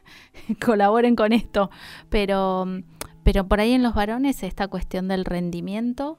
[0.64, 1.70] colaboren con esto.
[2.10, 2.66] Pero
[3.28, 6.18] pero por ahí en los varones esta cuestión del rendimiento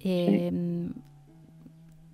[0.00, 0.92] em,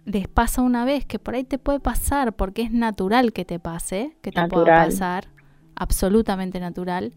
[0.04, 3.58] les pasa una vez que por ahí te puede pasar porque es natural que te
[3.58, 5.28] pase, que te pueda pasar,
[5.76, 7.14] absolutamente natural,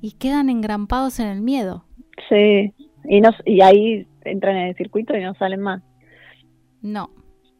[0.00, 1.84] y quedan engrampados en el miedo.
[2.30, 2.72] Sí,
[3.04, 5.82] y, no, y ahí entran en el circuito y no salen más.
[6.80, 7.10] No.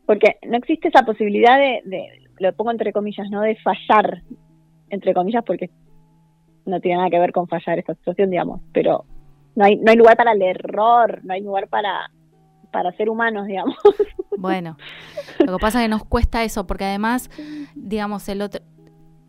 [0.07, 2.09] Porque no existe esa posibilidad de, de,
[2.39, 3.43] lo pongo entre comillas, ¿no?
[3.43, 4.23] De fallar,
[4.89, 5.69] entre comillas, porque
[6.64, 9.05] no tiene nada que ver con fallar esta situación, digamos, pero
[9.55, 12.11] no hay, no hay lugar para el error, no hay lugar para,
[12.70, 13.77] para ser humanos, digamos.
[14.38, 14.77] Bueno,
[15.38, 17.31] lo que pasa es que nos cuesta eso, porque además,
[17.77, 18.61] digamos, el otro,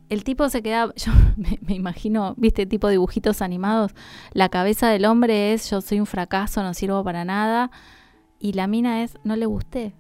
[0.10, 1.12] el tipo se queda, yo
[1.68, 3.94] me, imagino, viste, tipo dibujitos animados,
[4.32, 7.70] la cabeza del hombre es yo soy un fracaso, no sirvo para nada,
[8.40, 9.94] y la mina es no le gusté.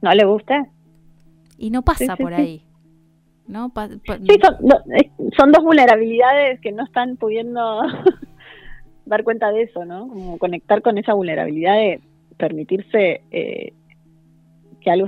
[0.00, 0.70] No le guste.
[1.58, 2.64] Y no pasa por ahí.
[3.46, 3.72] ¿No?
[3.74, 4.40] sí,
[5.36, 7.82] son, dos vulnerabilidades que no están pudiendo
[9.06, 10.08] dar cuenta de eso, ¿no?
[10.08, 12.00] Como conectar con esa vulnerabilidad de
[12.36, 13.72] permitirse eh,
[14.80, 15.06] que algo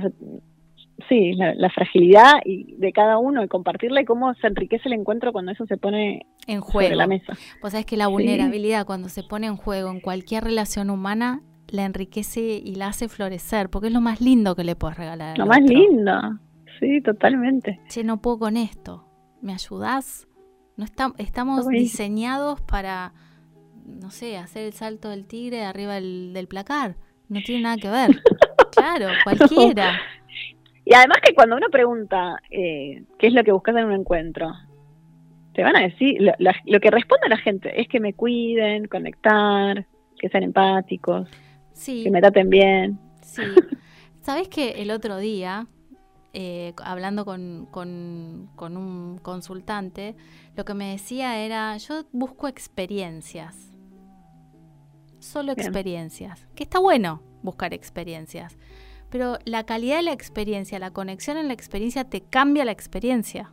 [1.07, 5.31] sí, la, fragilidad y de cada uno y compartirla y cómo se enriquece el encuentro
[5.31, 6.87] cuando eso se pone en juego.
[6.87, 7.33] Sobre la mesa.
[7.61, 11.85] Pues sabes que la vulnerabilidad cuando se pone en juego en cualquier relación humana la
[11.85, 15.37] enriquece y la hace florecer, porque es lo más lindo que le puedes regalar.
[15.37, 16.39] Lo más lindo,
[16.79, 17.79] Sí, totalmente.
[17.89, 19.05] Che, no puedo con esto.
[19.41, 20.27] ¿Me ayudás?
[20.75, 20.85] No
[21.17, 23.13] estamos diseñados para,
[23.85, 26.97] no sé, hacer el salto del tigre arriba del, placar.
[27.29, 28.11] No tiene nada que ver.
[28.75, 29.99] claro, cualquiera.
[30.85, 34.53] Y además que cuando uno pregunta eh, qué es lo que buscas en un encuentro,
[35.53, 39.87] te van a decir, lo, que responde la gente es que me cuiden, conectar,
[40.19, 41.27] que sean empáticos,
[41.83, 42.99] que me traten bien.
[43.23, 43.41] Sí.
[44.21, 45.65] ¿Sabes que el otro día
[46.39, 50.15] eh, hablando con, con, un consultante,
[50.55, 53.73] lo que me decía era, yo busco experiencias,
[55.17, 58.55] solo experiencias, que está bueno buscar experiencias,
[59.09, 63.51] pero la calidad de la experiencia, la conexión en la experiencia te cambia la experiencia.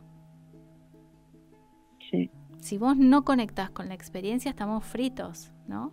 [2.11, 2.29] Sí.
[2.59, 5.91] Si vos no conectás con la experiencia, estamos fritos, ¿no?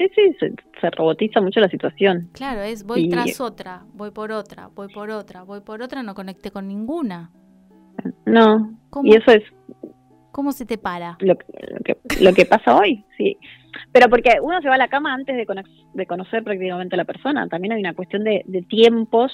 [0.00, 0.46] Sí, sí,
[0.80, 2.30] se, robotiza mucho la situación.
[2.32, 6.14] Claro, es voy tras otra, voy por otra, voy por otra, voy por otra, no
[6.14, 7.30] conecté con ninguna.
[8.24, 8.72] No,
[9.04, 9.42] y eso es...
[10.32, 11.18] ¿Cómo se te para?
[11.20, 13.36] Lo, que, lo que pasa hoy, sí.
[13.92, 15.46] Pero porque uno se va a la cama antes de,
[15.92, 17.46] de conocer prácticamente a la persona.
[17.48, 19.32] También hay una cuestión de, tiempos,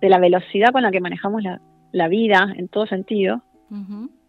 [0.00, 3.42] de la velocidad con la que manejamos la, la vida en todo sentido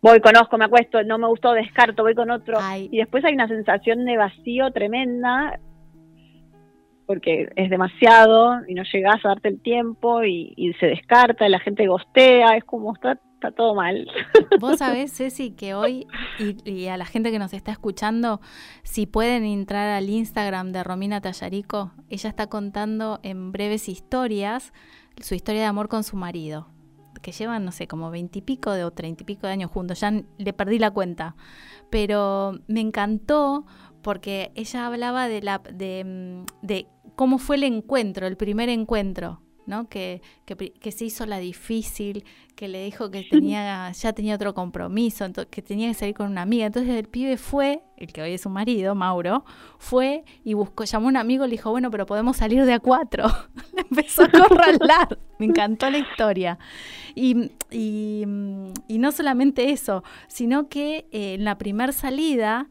[0.01, 2.57] voy, conozco, me acuesto, no me gustó, descarto, voy con otro.
[2.77, 5.59] Y después hay una sensación de vacío tremenda
[7.05, 11.59] porque es demasiado y no llegas a darte el tiempo y, se descarta, y la
[11.59, 14.07] gente gostea, es como está, está todo mal.
[14.59, 16.07] Vos sabés, Ceci, que hoy,
[16.39, 18.41] y, a la gente que nos está escuchando,
[18.83, 24.73] si pueden entrar al Instagram de Romina Tallarico, ella está contando en breves historias
[25.21, 26.74] su historia de amor con su marido
[27.21, 30.53] que llevan, no sé, como veintipico o treinta y pico de años juntos, ya le
[30.53, 31.35] perdí la cuenta.
[31.89, 33.65] Pero me encantó
[34.01, 39.41] porque ella hablaba de, la, de, mm, de cómo fue el encuentro, el primer encuentro.
[39.67, 39.87] ¿No?
[39.89, 42.23] Que, que, que, se hizo la difícil,
[42.55, 46.43] que le dijo que tenía, ya tenía otro compromiso, que tenía que salir con una
[46.43, 46.67] amiga.
[46.67, 49.43] Entonces el pibe fue, el que hoy es su marido, Mauro,
[49.77, 52.79] fue y buscó, llamó a un amigo, le dijo, bueno, pero podemos salir de a
[52.79, 53.25] cuatro.
[53.77, 55.19] empezó a corralar.
[55.39, 56.57] Me encantó la historia.
[57.13, 58.25] Y, y,
[58.87, 62.69] y, no solamente eso, sino que eh, en la primer salida,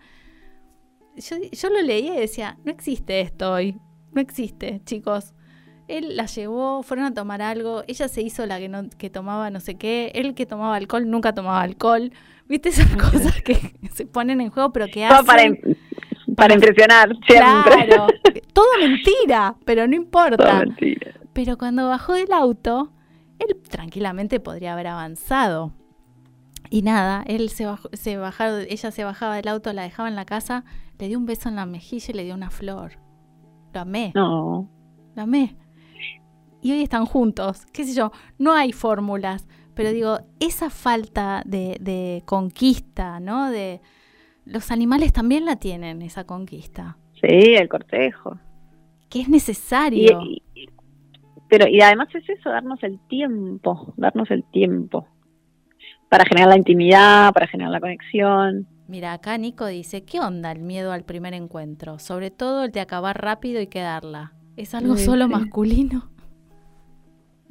[1.16, 3.78] yo, yo lo leía y decía, no existe esto hoy.
[4.12, 5.34] No existe, chicos
[5.88, 9.50] él la llevó, fueron a tomar algo, ella se hizo la que no, que tomaba
[9.50, 12.12] no sé qué, él que tomaba alcohol nunca tomaba alcohol.
[12.48, 15.26] ¿Viste esas cosas que se ponen en juego pero que hacen?
[15.26, 15.42] Para,
[16.36, 17.86] para, impresionar siempre.
[17.86, 18.06] Claro,
[18.52, 20.64] todo mentira, pero no importa.
[21.32, 22.92] Pero cuando bajó del auto,
[23.38, 25.72] él tranquilamente podría haber avanzado.
[26.70, 28.18] Y nada, él se, bajó, se
[28.68, 30.64] ella se bajaba del auto, la dejaba en la casa,
[30.98, 32.92] le dio un beso en la mejilla y le dio una flor.
[33.72, 34.12] Lo amé.
[34.14, 34.68] No.
[35.14, 35.56] Lo amé
[36.64, 37.66] y hoy están juntos.
[37.72, 43.50] Qué sé yo, no hay fórmulas, pero digo, esa falta de, conquista, ¿no?
[43.50, 43.82] De
[44.46, 46.96] los animales también la tienen, esa conquista.
[47.20, 48.38] Sí, el cortejo.
[49.10, 50.20] Que es necesario.
[51.48, 55.06] pero, y además es eso, darnos el tiempo, darnos el tiempo.
[56.08, 58.66] Para generar la intimidad, para generar la conexión.
[58.88, 61.98] Mira, acá Nico dice, ¿qué onda el miedo al primer encuentro?
[61.98, 64.32] Sobre todo el de acabar rápido y quedarla.
[64.56, 66.13] ¿Es algo solo masculino?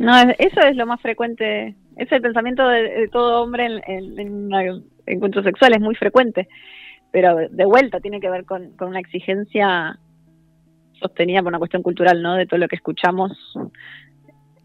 [0.03, 4.85] No, eso es lo más frecuente, es el pensamiento de, todo hombre en, en, un
[5.05, 6.47] encuentro sexual, es muy frecuente,
[7.11, 9.97] pero de vuelta tiene que ver con, una exigencia
[10.99, 12.35] sostenida por una cuestión cultural, ¿no?
[12.35, 13.31] De todo lo que escuchamos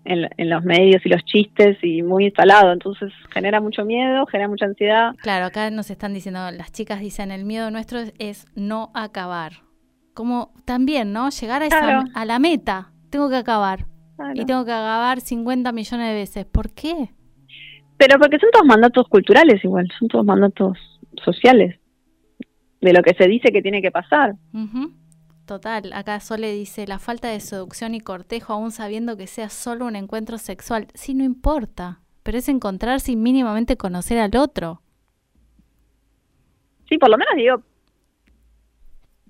[0.04, 4.48] en, en, los medios y los chistes y muy instalado, entonces genera mucho miedo, genera
[4.48, 5.14] mucha ansiedad.
[5.22, 9.52] Claro, acá nos están diciendo, las chicas dicen, el miedo nuestro es no acabar.
[10.14, 11.30] Como también, ¿no?
[11.30, 13.86] Llegar a, esa, a la meta, tengo que acabar.
[14.34, 16.46] Y tengo que acabar 50 millones de veces.
[16.46, 17.10] ¿Por qué?
[17.96, 20.78] Pero porque son todos mandatos culturales igual, son todos mandatos
[21.24, 21.80] sociales,
[22.80, 24.36] de lo que se dice que tiene que pasar.
[25.46, 29.86] Total, acá Sole dice, la falta de seducción y cortejo aún sabiendo que sea solo
[29.86, 30.86] un encuentro sexual.
[30.94, 34.82] Sí, no importa, pero es encontrarse y mínimamente conocer al otro.
[36.88, 37.62] Sí, por lo menos digo,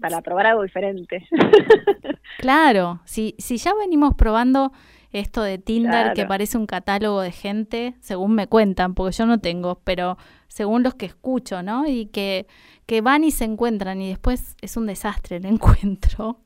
[0.01, 1.27] para probar algo diferente.
[2.39, 4.73] claro, si, si ya venimos probando
[5.13, 9.41] esto de Tinder que parece un catálogo de gente, según me cuentan, porque yo no
[9.41, 11.87] tengo, pero según los que escucho, ¿no?
[11.87, 12.47] Y que,
[12.87, 16.39] que van y se encuentran y después es un desastre el encuentro.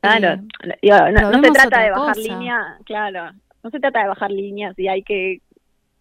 [0.00, 4.76] Claro, eh, no, se trata de bajar líneas, claro, no se trata de bajar líneas
[4.76, 5.40] y hay que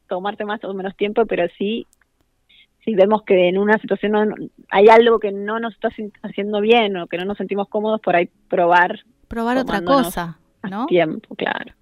[0.08, 1.86] tomarte más o menos tiempo, pero sí
[2.84, 5.90] si vemos que en una situación hay algo que no nos está
[6.24, 9.02] haciendo bien o que no nos sentimos cómodos, por ahí probar.
[9.28, 10.86] Probar otra cosa, ¿no?
[10.88, 11.74] Tiempo, claro.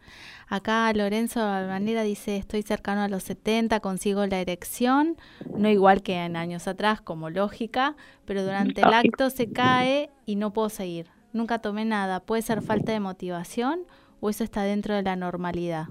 [0.48, 5.18] Acá Lorenzo Albanera dice, estoy cercano a los 70, consigo la erección,
[5.56, 10.36] no igual que en años atrás, como lógica, pero durante el acto se cae y
[10.36, 11.06] no puedo seguir.
[11.32, 12.22] Nunca tomé nada.
[12.22, 13.82] ¿Puede ser falta de motivación
[14.20, 15.86] o eso está dentro de la normalidad?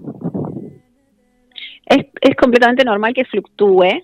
[1.85, 4.01] Es, es completamente normal que fluctúe,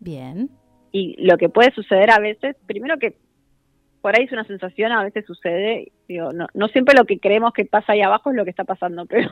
[0.00, 0.48] Bien.
[0.92, 3.16] Y lo que puede suceder a veces, primero que
[4.00, 7.52] por ahí es una sensación, a veces sucede, digo, no, no siempre lo que creemos
[7.52, 9.30] que pasa ahí abajo es lo que está pasando, pero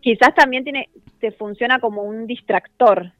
[0.00, 0.88] quizás también tiene,
[1.20, 3.12] te funciona como un distractor.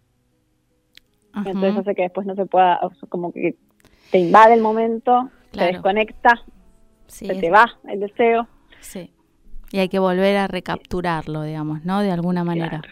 [1.34, 3.56] Entonces hace que después no se pueda, como que
[4.12, 6.44] te invade el momento, te desconecta,
[7.06, 8.46] se te va el deseo.
[8.80, 9.10] Sí.
[9.72, 12.02] Y hay que volver a recapturarlo, digamos, ¿no?
[12.02, 12.82] De alguna manera.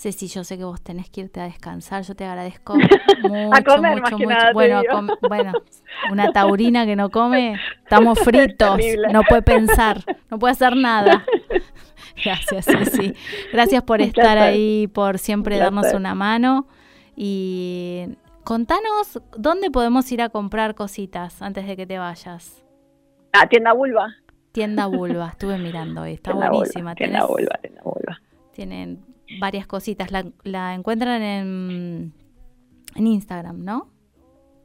[0.00, 2.74] Ceci, yo sé que vos tenés que irte a descansar, yo te agradezco
[3.22, 4.34] mucho, a comer mucho, mucho.
[4.54, 4.82] bueno,
[5.28, 5.52] bueno,
[6.10, 8.80] una taurina que no come, estamos fritos,
[9.12, 11.26] no puede pensar, no puede hacer nada.
[12.24, 13.14] Gracias, Ceci.
[13.52, 16.66] Gracias por estar ahí, por siempre darnos una mano
[17.14, 18.06] y
[18.42, 22.64] contanos dónde podemos ir a comprar cositas antes de que te vayas.
[23.34, 24.14] A Tienda Vulva.
[24.52, 26.94] Tienda Vulva, estuve mirando hoy, está buenísima.
[26.94, 28.22] tienda Vulva, Tienda Vulva.
[28.52, 30.10] Tienen varias cositas.
[30.10, 32.12] La, la encuentran en,
[32.96, 33.88] en Instagram, ¿no?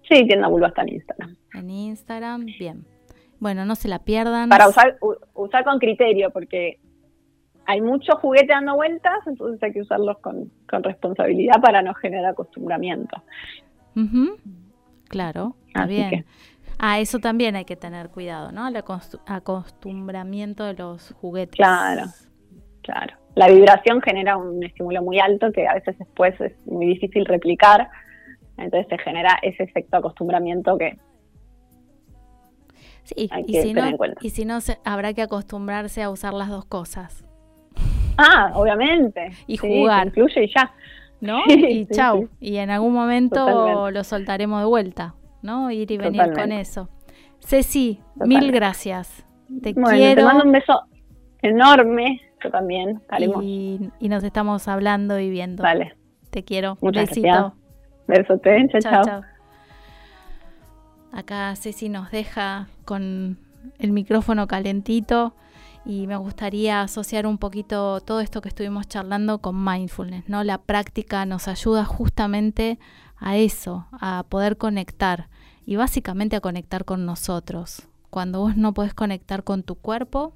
[0.09, 1.35] Sí, Tienda Vulva está en Instagram.
[1.53, 2.85] En Instagram, bien.
[3.39, 4.49] Bueno, no se la pierdan.
[4.49, 4.97] Para usar,
[5.33, 6.79] usar con criterio, porque
[7.65, 12.27] hay mucho juguete dando vueltas, entonces hay que usarlos con, con responsabilidad para no generar
[12.27, 13.21] acostumbramiento.
[15.07, 16.25] Claro, está bien.
[16.77, 18.67] Ah, eso también hay que tener cuidado, ¿no?
[18.67, 21.55] El acostumbramiento de los juguetes.
[21.55, 22.03] Claro,
[22.85, 27.25] claro la vibración genera un estímulo muy alto que a veces después es muy difícil
[27.25, 27.89] replicar,
[28.57, 30.97] entonces se genera ese efecto acostumbramiento que...
[33.03, 34.19] Sí, hay y que si tener no, en cuenta.
[34.23, 37.23] y si no se- habrá que acostumbrarse a usar las dos cosas,
[38.17, 39.31] Ah, obviamente.
[39.45, 40.07] Y Sí, jugar.
[40.07, 40.71] incluye y ya.
[41.19, 41.41] ¿no?
[41.47, 43.91] Sí, y sí, chau, y en algún momento Totalmente.
[43.91, 45.69] lo soltaremos de vuelta, ¿no?
[45.71, 46.87] Ir y venir con eso.
[47.45, 49.25] Ceci, mil gracias.
[49.61, 50.15] Te Bueno, quiero.
[50.15, 50.81] te mando un beso
[51.41, 52.21] enorme.
[52.51, 53.01] También.
[53.41, 55.63] Y, y nos estamos hablando y viendo.
[55.63, 55.95] Vale.
[56.29, 56.77] Te quiero.
[56.81, 57.27] Muchas Besito.
[57.27, 57.53] gracias.
[58.07, 58.67] Besote.
[58.69, 59.03] Chao, chao.
[59.03, 59.21] chao.
[61.11, 63.39] Acá Ceci nos deja con
[63.79, 65.33] el micrófono calentito
[65.85, 70.43] y me gustaría asociar un poquito todo esto que estuvimos charlando con mindfulness, ¿no?
[70.43, 72.79] La práctica nos ayuda justamente
[73.17, 75.29] a eso, a poder conectar
[75.65, 77.87] y básicamente a conectar con nosotros.
[78.09, 80.33] Cuando vos no podés conectar con tu cuerpo,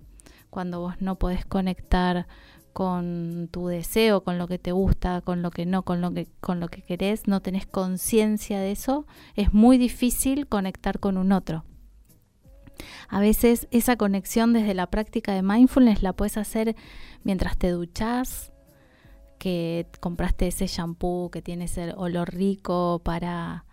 [0.49, 2.27] cuando vos no podés conectar
[2.73, 6.27] con tu deseo, con lo que te gusta, con lo que no, con lo que,
[6.39, 11.31] con lo que querés, no tenés conciencia de eso, es muy difícil conectar con un
[11.31, 11.65] otro.
[13.09, 16.75] A veces esa conexión desde la práctica de mindfulness la puedes hacer
[17.23, 18.53] mientras te duchas,
[19.37, 23.65] que compraste ese shampoo que tiene ese olor rico para,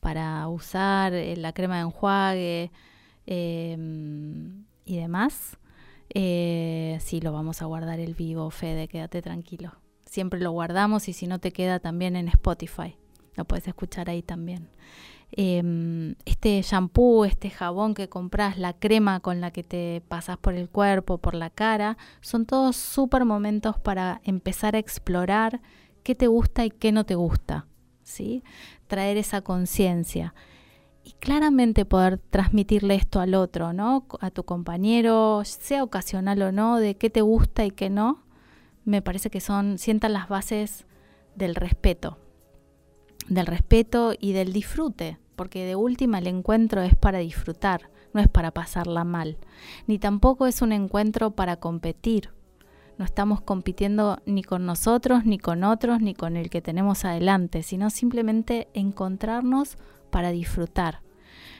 [0.00, 2.70] para usar, eh, la crema de enjuague
[3.26, 3.76] eh,
[4.84, 5.58] y demás.
[6.14, 9.72] Eh, sí, lo vamos a guardar el vivo, Fede, quédate tranquilo.
[10.04, 12.96] Siempre lo guardamos y si no te queda también en Spotify.
[13.34, 14.68] Lo puedes escuchar ahí también.
[15.32, 20.54] Eh, este shampoo, este jabón que compras, la crema con la que te pasas por
[20.54, 25.60] el cuerpo, por la cara, son todos súper momentos para empezar a explorar
[26.02, 27.66] qué te gusta y qué no te gusta.
[28.02, 28.42] ¿sí?
[28.86, 30.34] Traer esa conciencia
[31.08, 34.06] y claramente poder transmitirle esto al otro, ¿no?
[34.20, 38.24] A tu compañero, sea ocasional o no, de qué te gusta y qué no,
[38.84, 40.84] me parece que son, sientan las bases
[41.34, 42.18] del respeto,
[43.26, 48.28] del respeto y del disfrute, porque de última el encuentro es para disfrutar, no es
[48.28, 49.38] para pasarla mal,
[49.86, 52.34] ni tampoco es un encuentro para competir.
[52.98, 57.62] No estamos compitiendo ni con nosotros, ni con otros, ni con el que tenemos adelante,
[57.62, 59.78] sino simplemente encontrarnos
[60.08, 61.00] para disfrutar.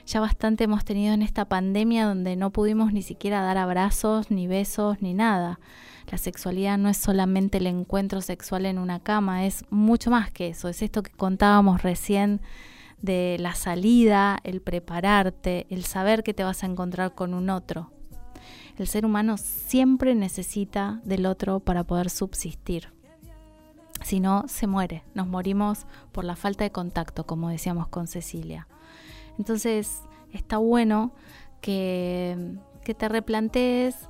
[0.06, 4.46] Ya bastante hemos tenido en esta pandemia donde no pudimos ni siquiera dar abrazos, ni
[4.46, 5.60] besos, ni nada.
[6.10, 10.48] La sexualidad no es solamente el encuentro sexual en una cama, es mucho más que
[10.48, 10.68] eso.
[10.68, 12.40] Es esto que contábamos recién
[13.02, 17.92] de la salida, el prepararte, el saber que te vas a encontrar con un otro.
[18.78, 22.97] El ser humano siempre necesita del otro para poder subsistir.
[24.02, 25.04] Si no, se muere.
[25.14, 28.68] Nos morimos por la falta de contacto, como decíamos con Cecilia.
[29.38, 31.12] Entonces, está bueno
[31.60, 34.08] que, que te replantees,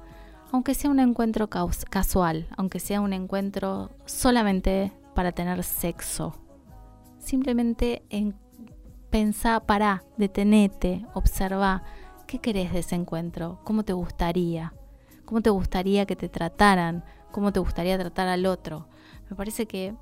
[0.52, 6.34] aunque sea un encuentro casual, aunque sea un encuentro solamente para tener sexo.
[7.18, 8.34] Simplemente en,
[9.10, 11.82] pensá, pará, detenete, observa
[12.26, 14.72] qué querés de ese encuentro, cómo te gustaría,
[15.24, 18.88] cómo te gustaría que te trataran, cómo te gustaría tratar al otro.
[19.30, 19.94] Me parece que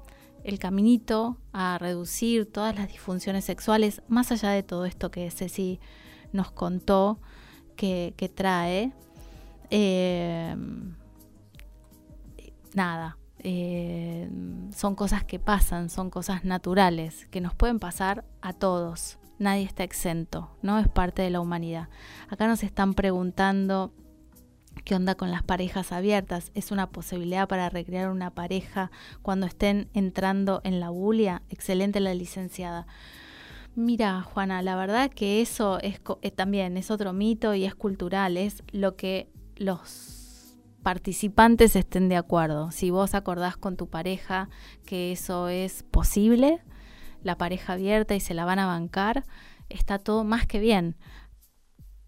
[0.44, 5.80] el caminito a reducir todas las disfunciones sexuales, más allá de todo esto que Ceci
[6.32, 7.18] nos contó
[7.76, 8.92] que, trae,
[9.70, 10.56] eh,
[12.74, 14.30] nada, eh,
[14.74, 19.18] son cosas que pasan, son cosas naturales, que nos pueden pasar a todos.
[19.38, 20.78] Nadie está exento, ¿no?
[20.78, 21.88] Es parte de la humanidad.
[22.28, 23.92] Acá nos están preguntando
[24.86, 26.52] qué onda con las parejas abiertas.
[26.54, 31.42] ¿Es una posibilidad para recrear una pareja cuando estén entrando en la bulia?
[31.50, 32.86] Excelente la licenciada.
[33.74, 37.74] Mira, Juana, la verdad que eso es co- eh, también es otro mito y es
[37.74, 42.70] cultural, es lo que los participantes estén de acuerdo.
[42.70, 44.48] Si vos acordás con tu pareja
[44.86, 46.60] que eso es posible,
[47.24, 49.24] la pareja abierta y se la van a bancar,
[49.68, 50.94] está todo más que bien.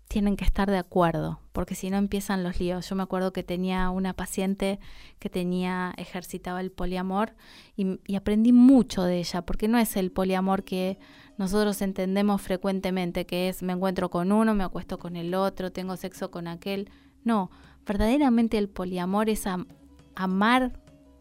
[0.09, 2.89] Tienen que estar de acuerdo, porque si no empiezan los líos.
[2.89, 4.81] Yo me acuerdo que tenía una paciente
[5.19, 7.35] que tenía, ejercitaba el poliamor
[7.77, 10.99] y, aprendí mucho de ella, porque no es el poliamor que
[11.37, 15.97] nosotros entendemos frecuentemente, que es me encuentro con uno, me acuesto con el otro, tengo
[15.99, 16.91] sexo con aquel.
[17.23, 17.51] No,
[17.87, 19.67] verdaderamente el poliamor es am-
[20.15, 20.73] amar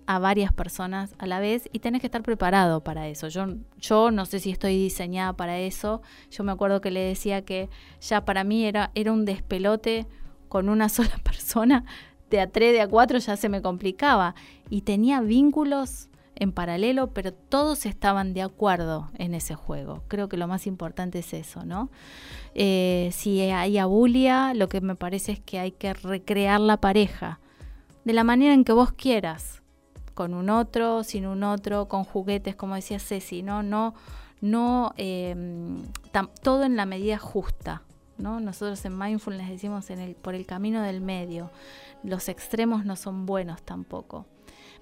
[0.08, 3.28] a varias personas a la vez y tenés que estar preparado para eso.
[3.28, 3.46] Yo,
[3.78, 6.02] yo no sé si estoy diseñada para eso.
[6.32, 7.70] Yo me acuerdo que le decía que
[8.02, 10.08] ya para mí era, era un despelote
[10.48, 11.84] con una sola persona.
[12.30, 14.34] De a tres, de a cuatro ya se me complicaba.
[14.70, 20.04] Y tenía vínculos en paralelo, pero todos estaban de acuerdo en ese juego.
[20.08, 21.90] Creo que lo más importante es eso, ¿no?
[22.54, 27.40] Eh, si hay abulia, lo que me parece es que hay que recrear la pareja
[28.06, 29.64] de la manera en que vos quieras,
[30.18, 33.62] con un otro, sin un otro, con juguetes, como decía Ceci, ¿no?
[33.62, 33.94] No,
[34.42, 37.84] no, tam- todo en la medida justa,
[38.18, 38.40] ¿no?
[38.40, 41.52] Nosotros en mindfulness decimos en el, por el camino del medio.
[42.04, 44.26] Los extremos no son buenos tampoco.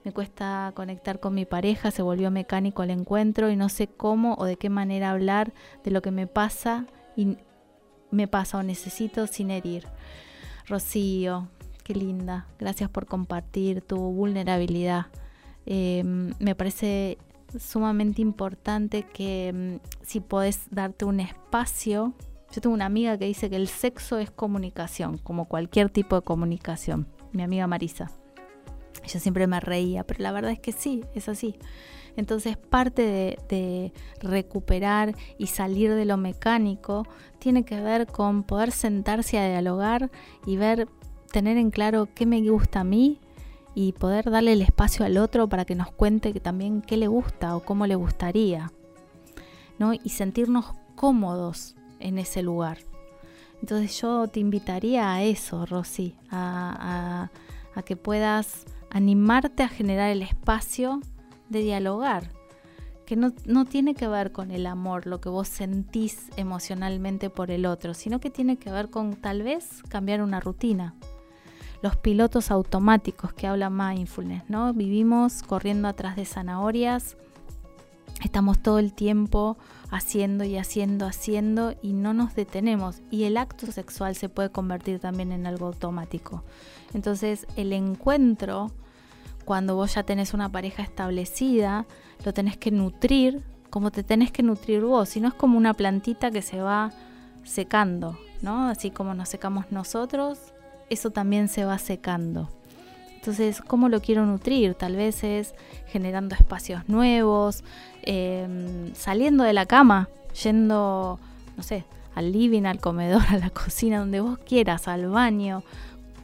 [0.05, 4.35] Me cuesta conectar con mi pareja, se volvió mecánico el encuentro y no sé cómo
[4.35, 6.85] o de qué manera hablar de lo que me pasa
[7.17, 7.37] y
[8.09, 9.85] me pasa o necesito sin herir.
[10.67, 11.49] Rocío,
[11.83, 12.47] qué linda.
[12.57, 15.07] Gracias por compartir tu vulnerabilidad.
[15.65, 17.17] Em, me parece
[17.59, 22.13] sumamente importante que mm, si podés darte un espacio.
[22.51, 26.21] Yo tengo una amiga que dice que el sexo es comunicación, como cualquier tipo de
[26.21, 27.07] comunicación.
[27.31, 28.11] Mi amiga Marisa.
[29.05, 31.55] Yo siempre me reía, pero la verdad es que sí, es así.
[32.15, 37.05] Entonces parte de, de, recuperar y salir de lo mecánico
[37.39, 40.09] tiene que ver con poder sentarse a dialogar
[40.45, 40.87] y ver,
[41.31, 43.19] tener en claro qué me gusta a mí
[43.75, 47.07] y poder darle el espacio al otro para que nos cuente que también qué le
[47.07, 48.71] gusta o cómo le gustaría,
[49.77, 49.93] ¿no?
[49.93, 50.65] Y sentirnos
[50.95, 52.79] cómodos en ese lugar.
[53.61, 57.29] Entonces yo te invitaría a eso, Rosy, a,
[57.85, 61.01] que puedas animarte a generar el espacio
[61.49, 62.31] de dialogar,
[63.05, 67.51] que no, no, tiene que ver con el amor, lo que vos sentís emocionalmente por
[67.51, 70.95] el otro, sino que tiene que ver con tal vez cambiar una rutina,
[71.85, 74.73] los pilotos automáticos que habla mindfulness, ¿no?
[74.73, 77.15] Vivimos corriendo atrás de zanahorias,
[78.23, 79.55] estamos todo el tiempo
[79.91, 83.03] haciendo y haciendo, haciendo y no nos detenemos.
[83.11, 86.43] Y el acto sexual se puede convertir también en algo automático.
[86.95, 88.71] Entonces el encuentro,
[89.45, 91.85] cuando vos ya tenés una pareja establecida,
[92.25, 95.75] lo tenés que nutrir como te tenés que nutrir vos, si no es como una
[95.75, 96.91] plantita que se va
[97.43, 98.69] secando, ¿no?
[98.69, 100.54] Así como nos secamos nosotros,
[100.89, 102.49] eso también se va secando.
[103.15, 104.75] Entonces, ¿cómo lo quiero nutrir?
[104.75, 105.55] Tal vez es
[105.87, 107.63] generando espacios nuevos,
[108.03, 108.47] eh,
[108.93, 110.09] saliendo de la cama,
[110.43, 111.19] yendo,
[111.57, 115.63] no sé, al living, al comedor, a la cocina, donde vos quieras, al baño,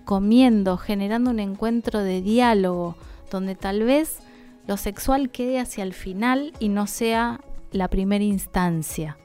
[0.05, 2.95] comiendo, generando un encuentro de diálogo,
[3.32, 4.20] donde tal vez
[4.68, 7.41] lo sexual quede hacia el final y no sea
[7.72, 9.18] la primera instancia.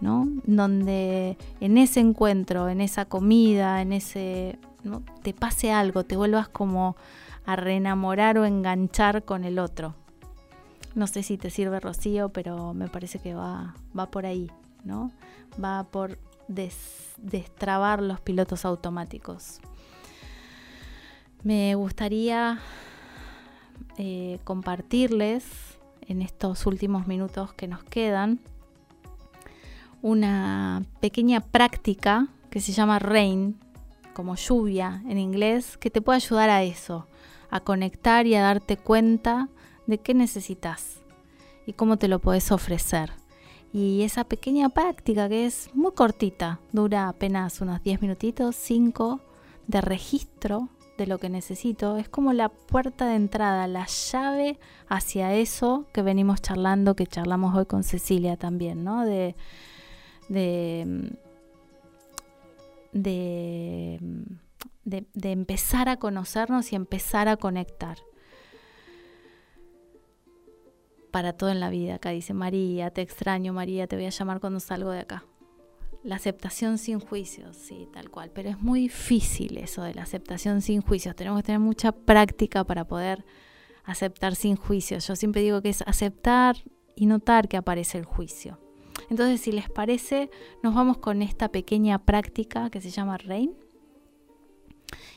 [0.00, 0.28] ¿No?
[0.44, 5.02] Donde en ese encuentro, en esa comida, en ese, ¿no?
[5.22, 6.96] te pase algo, te vuelvas como
[7.44, 9.94] a reenamorar o enganchar con el otro.
[10.94, 14.50] No sé si te sirve Rocío, pero me parece que va, va por ahí,
[14.84, 15.10] ¿no?
[15.62, 16.18] Va por
[16.48, 19.60] des, destrabar los pilotos automáticos.
[21.42, 22.58] Me gustaría
[23.98, 25.44] eh, compartirles
[26.08, 28.40] en estos últimos minutos que nos quedan
[30.02, 33.58] una pequeña práctica que se llama rain,
[34.14, 37.06] como lluvia en inglés, que te puede ayudar a eso,
[37.50, 39.48] a conectar y a darte cuenta
[39.86, 41.00] de qué necesitas
[41.66, 43.12] y cómo te lo puedes ofrecer.
[43.72, 49.20] Y esa pequeña práctica que es muy cortita, dura apenas unos 10 minutitos, 5
[49.66, 55.34] de registro de lo que necesito, es como la puerta de entrada, la llave hacia
[55.34, 59.04] eso que venimos charlando, que charlamos hoy con Cecilia también, ¿no?
[59.04, 59.36] De,
[60.28, 61.12] de,
[62.92, 63.98] de,
[64.84, 67.98] de, empezar a conocernos y empezar a conectar.
[71.10, 74.40] Para todo en la vida, acá dice María, te extraño María, te voy a llamar
[74.40, 75.24] cuando salgo de acá.
[76.02, 78.30] La aceptación sin juicios, sí, tal cual.
[78.32, 81.16] Pero es muy difícil eso de la aceptación sin juicios.
[81.16, 83.24] Tenemos que tener mucha práctica para poder
[83.84, 85.06] aceptar sin juicios.
[85.08, 86.56] Yo siempre digo que es aceptar
[86.94, 88.60] y notar que aparece el juicio.
[89.10, 90.30] Entonces, si les parece,
[90.62, 93.54] nos vamos con esta pequeña práctica que se llama Rain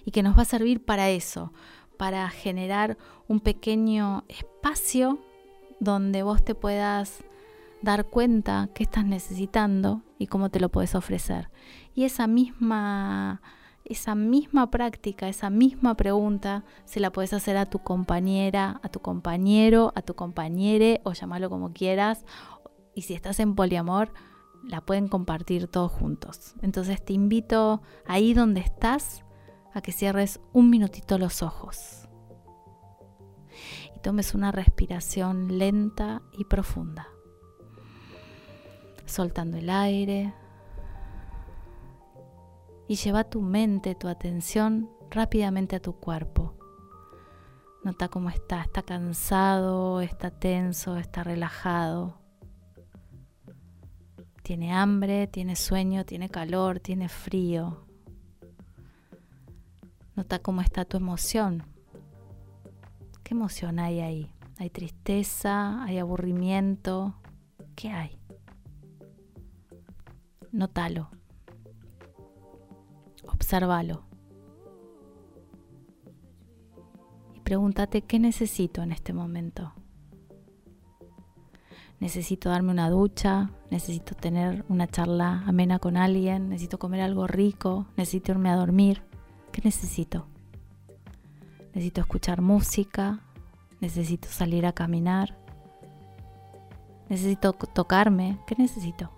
[0.05, 1.53] y que nos va a servir para eso,
[1.97, 5.19] para generar un pequeño espacio
[5.79, 7.23] donde vos te puedas
[7.81, 11.49] dar cuenta qué estás necesitando y cómo te lo puedes ofrecer.
[11.95, 13.41] Y esa misma
[13.89, 18.99] esa misma práctica, esa misma pregunta, se la puedes hacer a tu compañera, a tu
[18.99, 22.23] compañero, a tu compañere, o llamarlo como quieras,
[22.93, 24.11] y si estás en poliamor,
[24.63, 26.55] la pueden compartir todos juntos.
[26.61, 29.23] Entonces te invito ahí donde estás
[29.73, 32.07] a que cierres un minutito los ojos
[33.95, 37.07] y tomes una respiración lenta y profunda,
[39.05, 40.33] soltando el aire
[42.87, 46.55] y lleva tu mente, tu atención rápidamente a tu cuerpo.
[47.83, 52.18] Nota cómo está, está cansado, está tenso, está relajado
[54.49, 57.85] tiene hambre, tiene sueño, tiene calor, tiene frío.
[60.15, 61.61] Nota cómo está tu emoción.
[63.21, 64.33] ¿Qué emoción hay ahí?
[64.57, 65.83] ¿Hay tristeza?
[65.83, 67.13] ¿Hay aburrimiento?
[67.75, 68.17] ¿Qué hay?
[70.51, 71.11] Nótalo.
[73.25, 74.03] observalo.
[77.35, 79.75] Y pregúntate qué necesito en este momento.
[81.99, 87.87] Necesito darme una ducha, necesito tener una charla amena con alguien, necesito comer algo rico,
[87.97, 89.03] necesito irme a dormir.
[89.51, 90.25] ¿Qué necesito?
[91.73, 93.19] Necesito escuchar música,
[93.81, 95.37] necesito salir a caminar,
[97.09, 98.39] necesito tocarme.
[98.47, 99.11] ¿Qué necesito?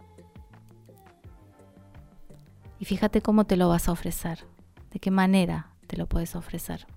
[2.80, 4.40] Y fíjate cómo te lo vas a ofrecer,
[4.90, 6.88] de qué manera te lo puedes ofrecer.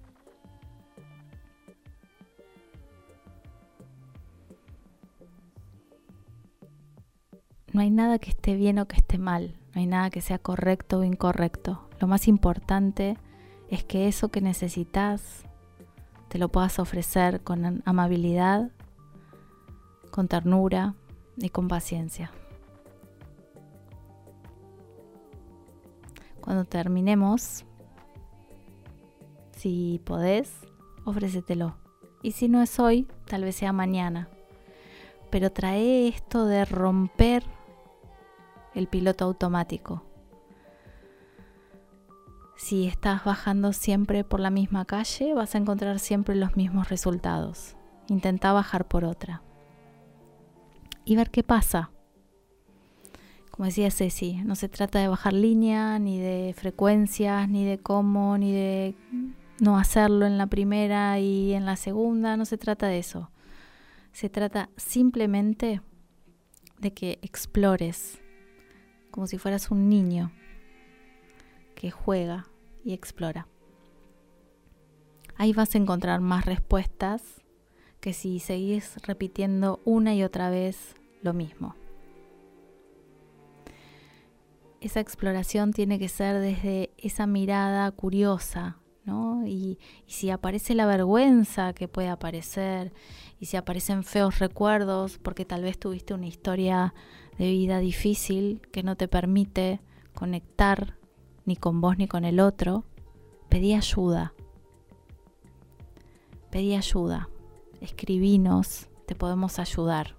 [7.75, 10.39] No hay nada que esté bien o que esté mal, no hay nada que sea
[10.39, 11.89] correcto o incorrecto.
[11.99, 13.19] Lo más importante
[13.69, 15.43] es que eso que necesitas
[16.29, 18.71] te lo puedas ofrecer con amabilidad,
[20.13, 20.95] con ternura
[21.37, 22.31] y con paciencia.
[26.41, 27.65] Cuando terminemos,
[29.51, 30.61] si podés,
[31.05, 31.75] ofrécetelo.
[32.23, 34.29] Y si no es hoy, tal vez sea mañana.
[35.31, 37.43] Pero trae esto de romper
[38.75, 40.05] el piloto automático.
[42.57, 47.77] Si estás bajando siempre por la misma calle, vas a encontrar siempre los mismos resultados.
[48.09, 49.43] Intenta bajar por otra.
[51.05, 51.91] Y ver qué pasa.
[53.51, 58.39] Como decía Ceci, no se trata de bajar línea, ni de frecuencias, ni de cómo,
[58.39, 58.97] ni de
[59.61, 62.37] no hacerlo en la primera y en la segunda.
[62.37, 63.31] No se trata de eso.
[64.13, 65.83] Se trata simplemente
[66.79, 68.24] de que explores
[69.15, 70.33] como si fueras un niño
[71.77, 72.49] que juega
[72.85, 73.47] y explora.
[75.37, 77.41] Ahí vas a encontrar más respuestas
[78.01, 81.77] que si seguís repitiendo una y otra vez lo mismo.
[84.81, 88.81] Esa exploración tiene que ser desde esa mirada curiosa,
[89.47, 92.93] Y, y, si aparece la vergüenza que puede aparecer,
[93.39, 96.95] y si aparecen feos recuerdos, porque tal vez tuviste una historia
[97.39, 99.81] de vida difícil que no te permite
[100.15, 100.97] conectar
[101.45, 102.85] ni con vos ni con el otro,
[103.49, 104.35] pedí ayuda.
[106.51, 107.29] Pedí ayuda.
[107.81, 110.17] Escribinos, te podemos ayudar.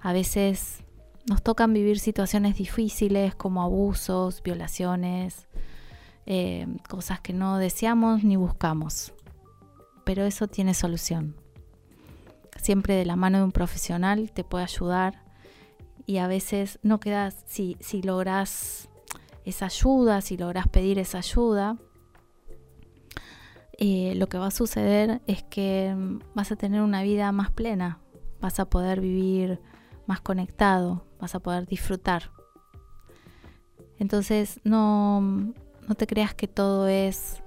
[0.00, 0.82] A veces
[1.28, 5.46] nos tocan vivir situaciones difíciles como abusos, violaciones,
[6.26, 9.12] eh, cosas que no deseamos ni buscamos.
[10.04, 11.36] Pero eso tiene solución.
[12.60, 15.22] Siempre de la mano de un profesional te puede ayudar
[16.04, 18.88] y a veces no quedas, si, si logras
[19.44, 21.76] esa ayuda, si logras pedir esa ayuda,
[23.78, 27.50] eh, lo que va a suceder es que mm, vas a tener una vida más
[27.50, 28.00] plena,
[28.40, 29.60] vas a poder vivir
[30.06, 32.30] más conectado, vas a poder disfrutar.
[33.98, 35.52] Entonces no,
[35.88, 37.42] no te creas que todo es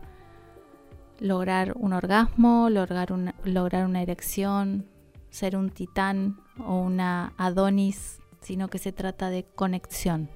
[1.20, 4.88] lograr un orgasmo, lograr una, erección,
[5.30, 10.30] ser un titán o una Adonis sino que se trata de conexión,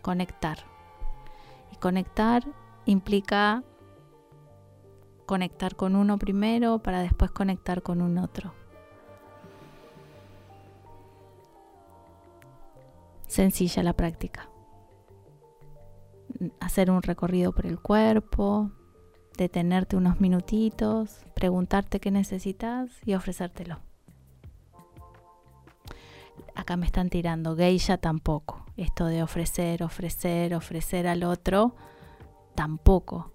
[0.00, 0.58] conectar.
[1.72, 2.44] Y conectar
[2.86, 3.64] implica
[5.26, 8.54] conectar con uno primero para después conectar con un otro.
[13.26, 14.51] Sencilla la práctica.
[16.60, 18.70] Hacer un recorrido por el cuerpo,
[19.36, 23.80] detenerte unos minutitos, preguntarte qué necesitas y ofrecértelo
[26.54, 28.64] acá me están tirando, geisha tampoco.
[28.76, 31.74] Esto de ofrecer, ofrecer, ofrecer al otro,
[32.54, 33.32] tampoco.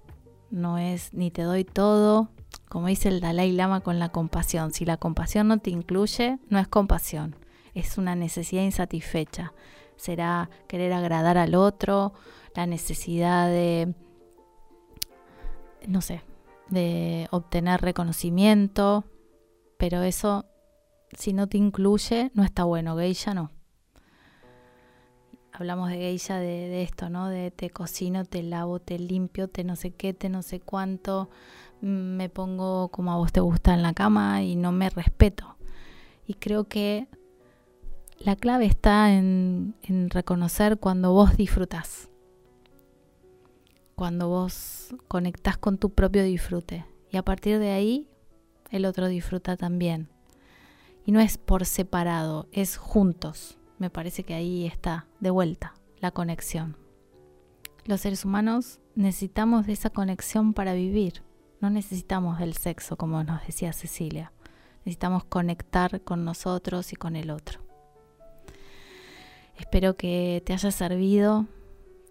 [0.49, 2.29] No es ni te doy todo,
[2.69, 4.73] como dice el Dalai Lama con la compasión.
[4.73, 7.35] Si la compasión no te incluye, no es compasión,
[7.73, 9.53] es una necesidad insatisfecha.
[9.97, 12.13] Será querer agradar al otro,
[12.55, 13.93] la necesidad de,
[15.87, 16.21] no sé,
[16.69, 19.05] de obtener reconocimiento,
[19.77, 20.45] pero eso
[21.15, 22.97] si no te incluye, no está bueno.
[22.97, 23.51] Geisha no.
[25.53, 27.29] Hablamos de geisha de, esto, ¿no?
[27.29, 31.29] De te cocino, te lavo, te limpio, te no sé qué, te no sé cuánto.
[31.81, 35.57] Mm, me pongo como a vos te gusta en la cama y no me respeto.
[36.27, 37.07] Y creo que
[38.19, 39.75] la clave está en,
[40.09, 42.09] reconocer cuando vos disfrutas.
[43.95, 46.85] Cuando vos conectás con tu propio disfrute.
[47.09, 48.09] Y a partir de ahí,
[48.71, 50.09] el otro disfruta también
[51.07, 53.57] y no es por separado, es juntos.
[53.79, 56.75] Me parece que ahí está, de vuelta, la conexión.
[57.85, 61.23] Los seres humanos necesitamos de esa conexión para vivir.
[61.61, 64.33] No necesitamos del sexo, como nos decía Cecilia.
[64.79, 67.66] Necesitamos conectar con nosotros y con el otro.
[69.57, 71.47] Espero que te haya servido,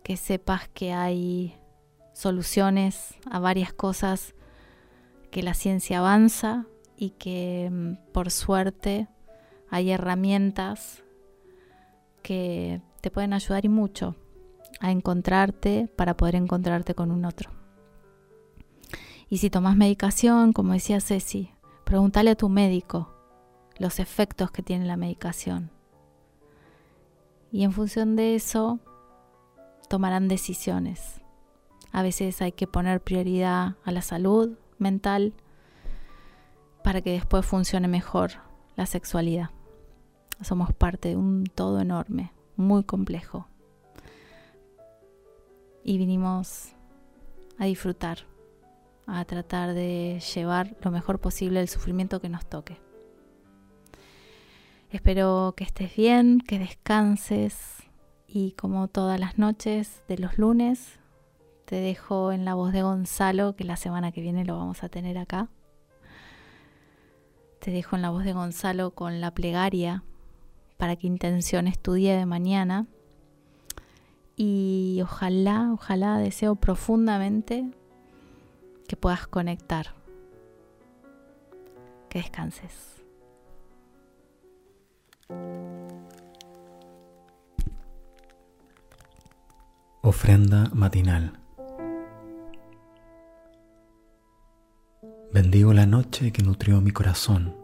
[0.03, 1.57] que sepas que hay
[2.13, 4.35] soluciones a varias cosas,
[5.31, 6.67] que la ciencia avanza
[6.97, 9.09] y que mm, por suerte
[9.71, 11.05] hay herramientas
[12.23, 14.17] que te pueden ayudar y mucho
[14.81, 17.51] a encontrarte para poder encontrarte con un otro.
[19.29, 21.51] Y si tomas medicación, como decía Ceci,
[21.85, 23.13] pregúntale a tu médico
[23.79, 25.76] los efectos que tiene la medicación.
[27.53, 28.81] Y en función de eso,
[29.89, 31.21] tomarán decisiones.
[31.93, 35.33] A veces hay que poner prioridad a la salud mental
[36.85, 38.33] para que después funcione mejor
[38.77, 39.51] la sexualidad.
[40.43, 43.49] Somos parte de un todo enorme, muy complejo.
[45.83, 46.73] Y vinimos
[47.59, 48.19] a disfrutar,
[49.07, 52.79] a tratar de llevar lo mejor posible el sufrimiento que nos toque.
[54.91, 57.83] Espero que estés bien, que descanses
[58.29, 61.01] y como todas las noches de los lunes,
[61.65, 64.89] te dejo en la voz de Gonzalo, que la semana que viene lo vamos a
[64.89, 65.49] tener acá.
[67.61, 70.05] Te dejo en la voz de Gonzalo con la plegaria
[70.77, 72.87] para que intenciones tu día de mañana.
[74.37, 77.65] Y ojalá, ojalá deseo profundamente
[78.87, 79.95] que puedas conectar.
[82.09, 82.96] Que descanses.
[90.03, 91.33] Ofrenda matinal.
[95.33, 97.57] Bendigo la noche que nutrió mi corazón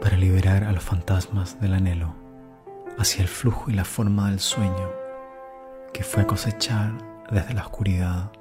[0.00, 2.14] para liberar a los fantasmas del anhelo
[2.98, 4.90] hacia el flujo y la forma del sueño
[5.92, 6.92] que fue cosechar
[7.30, 8.32] desde la oscuridad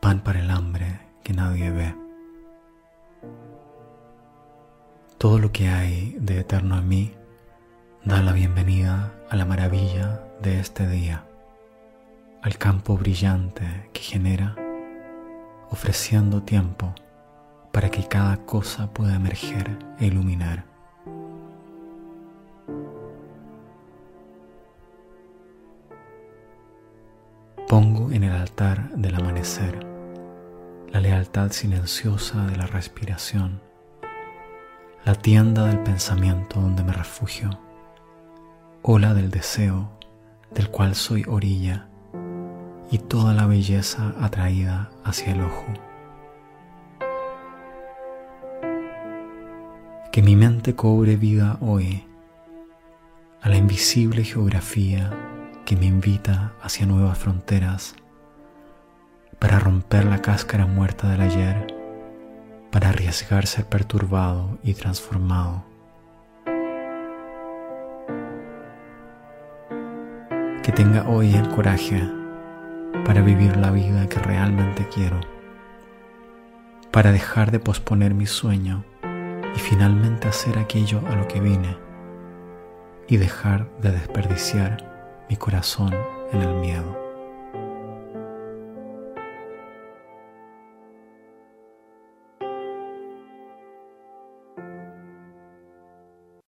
[0.00, 2.03] pan para el hambre que nadie ve.
[5.18, 7.14] Todo lo que hay de eterno en mí
[8.04, 11.24] da la bienvenida a la maravilla de este día,
[12.42, 14.54] al campo brillante que genera,
[15.70, 16.94] ofreciendo tiempo
[17.72, 20.64] para que cada cosa pueda emerger e iluminar.
[27.68, 29.86] Pongo en el altar del amanecer
[30.92, 33.60] la lealtad silenciosa de la respiración
[35.04, 37.50] la tienda del pensamiento donde me refugio,
[38.80, 39.90] ola del deseo
[40.54, 41.88] del cual soy orilla
[42.90, 45.66] y toda la belleza atraída hacia el ojo.
[50.10, 52.04] Que mi mente cobre vida hoy
[53.42, 55.12] a la invisible geografía
[55.66, 57.94] que me invita hacia nuevas fronteras
[59.38, 61.83] para romper la cáscara muerta del ayer
[62.74, 65.62] para arriesgar ser perturbado y transformado.
[70.60, 72.02] Que tenga hoy el coraje
[73.04, 75.20] para vivir la vida que realmente quiero,
[76.90, 78.84] para dejar de posponer mi sueño
[79.54, 81.76] y finalmente hacer aquello a lo que vine
[83.06, 85.94] y dejar de desperdiciar mi corazón
[86.32, 87.03] en el miedo.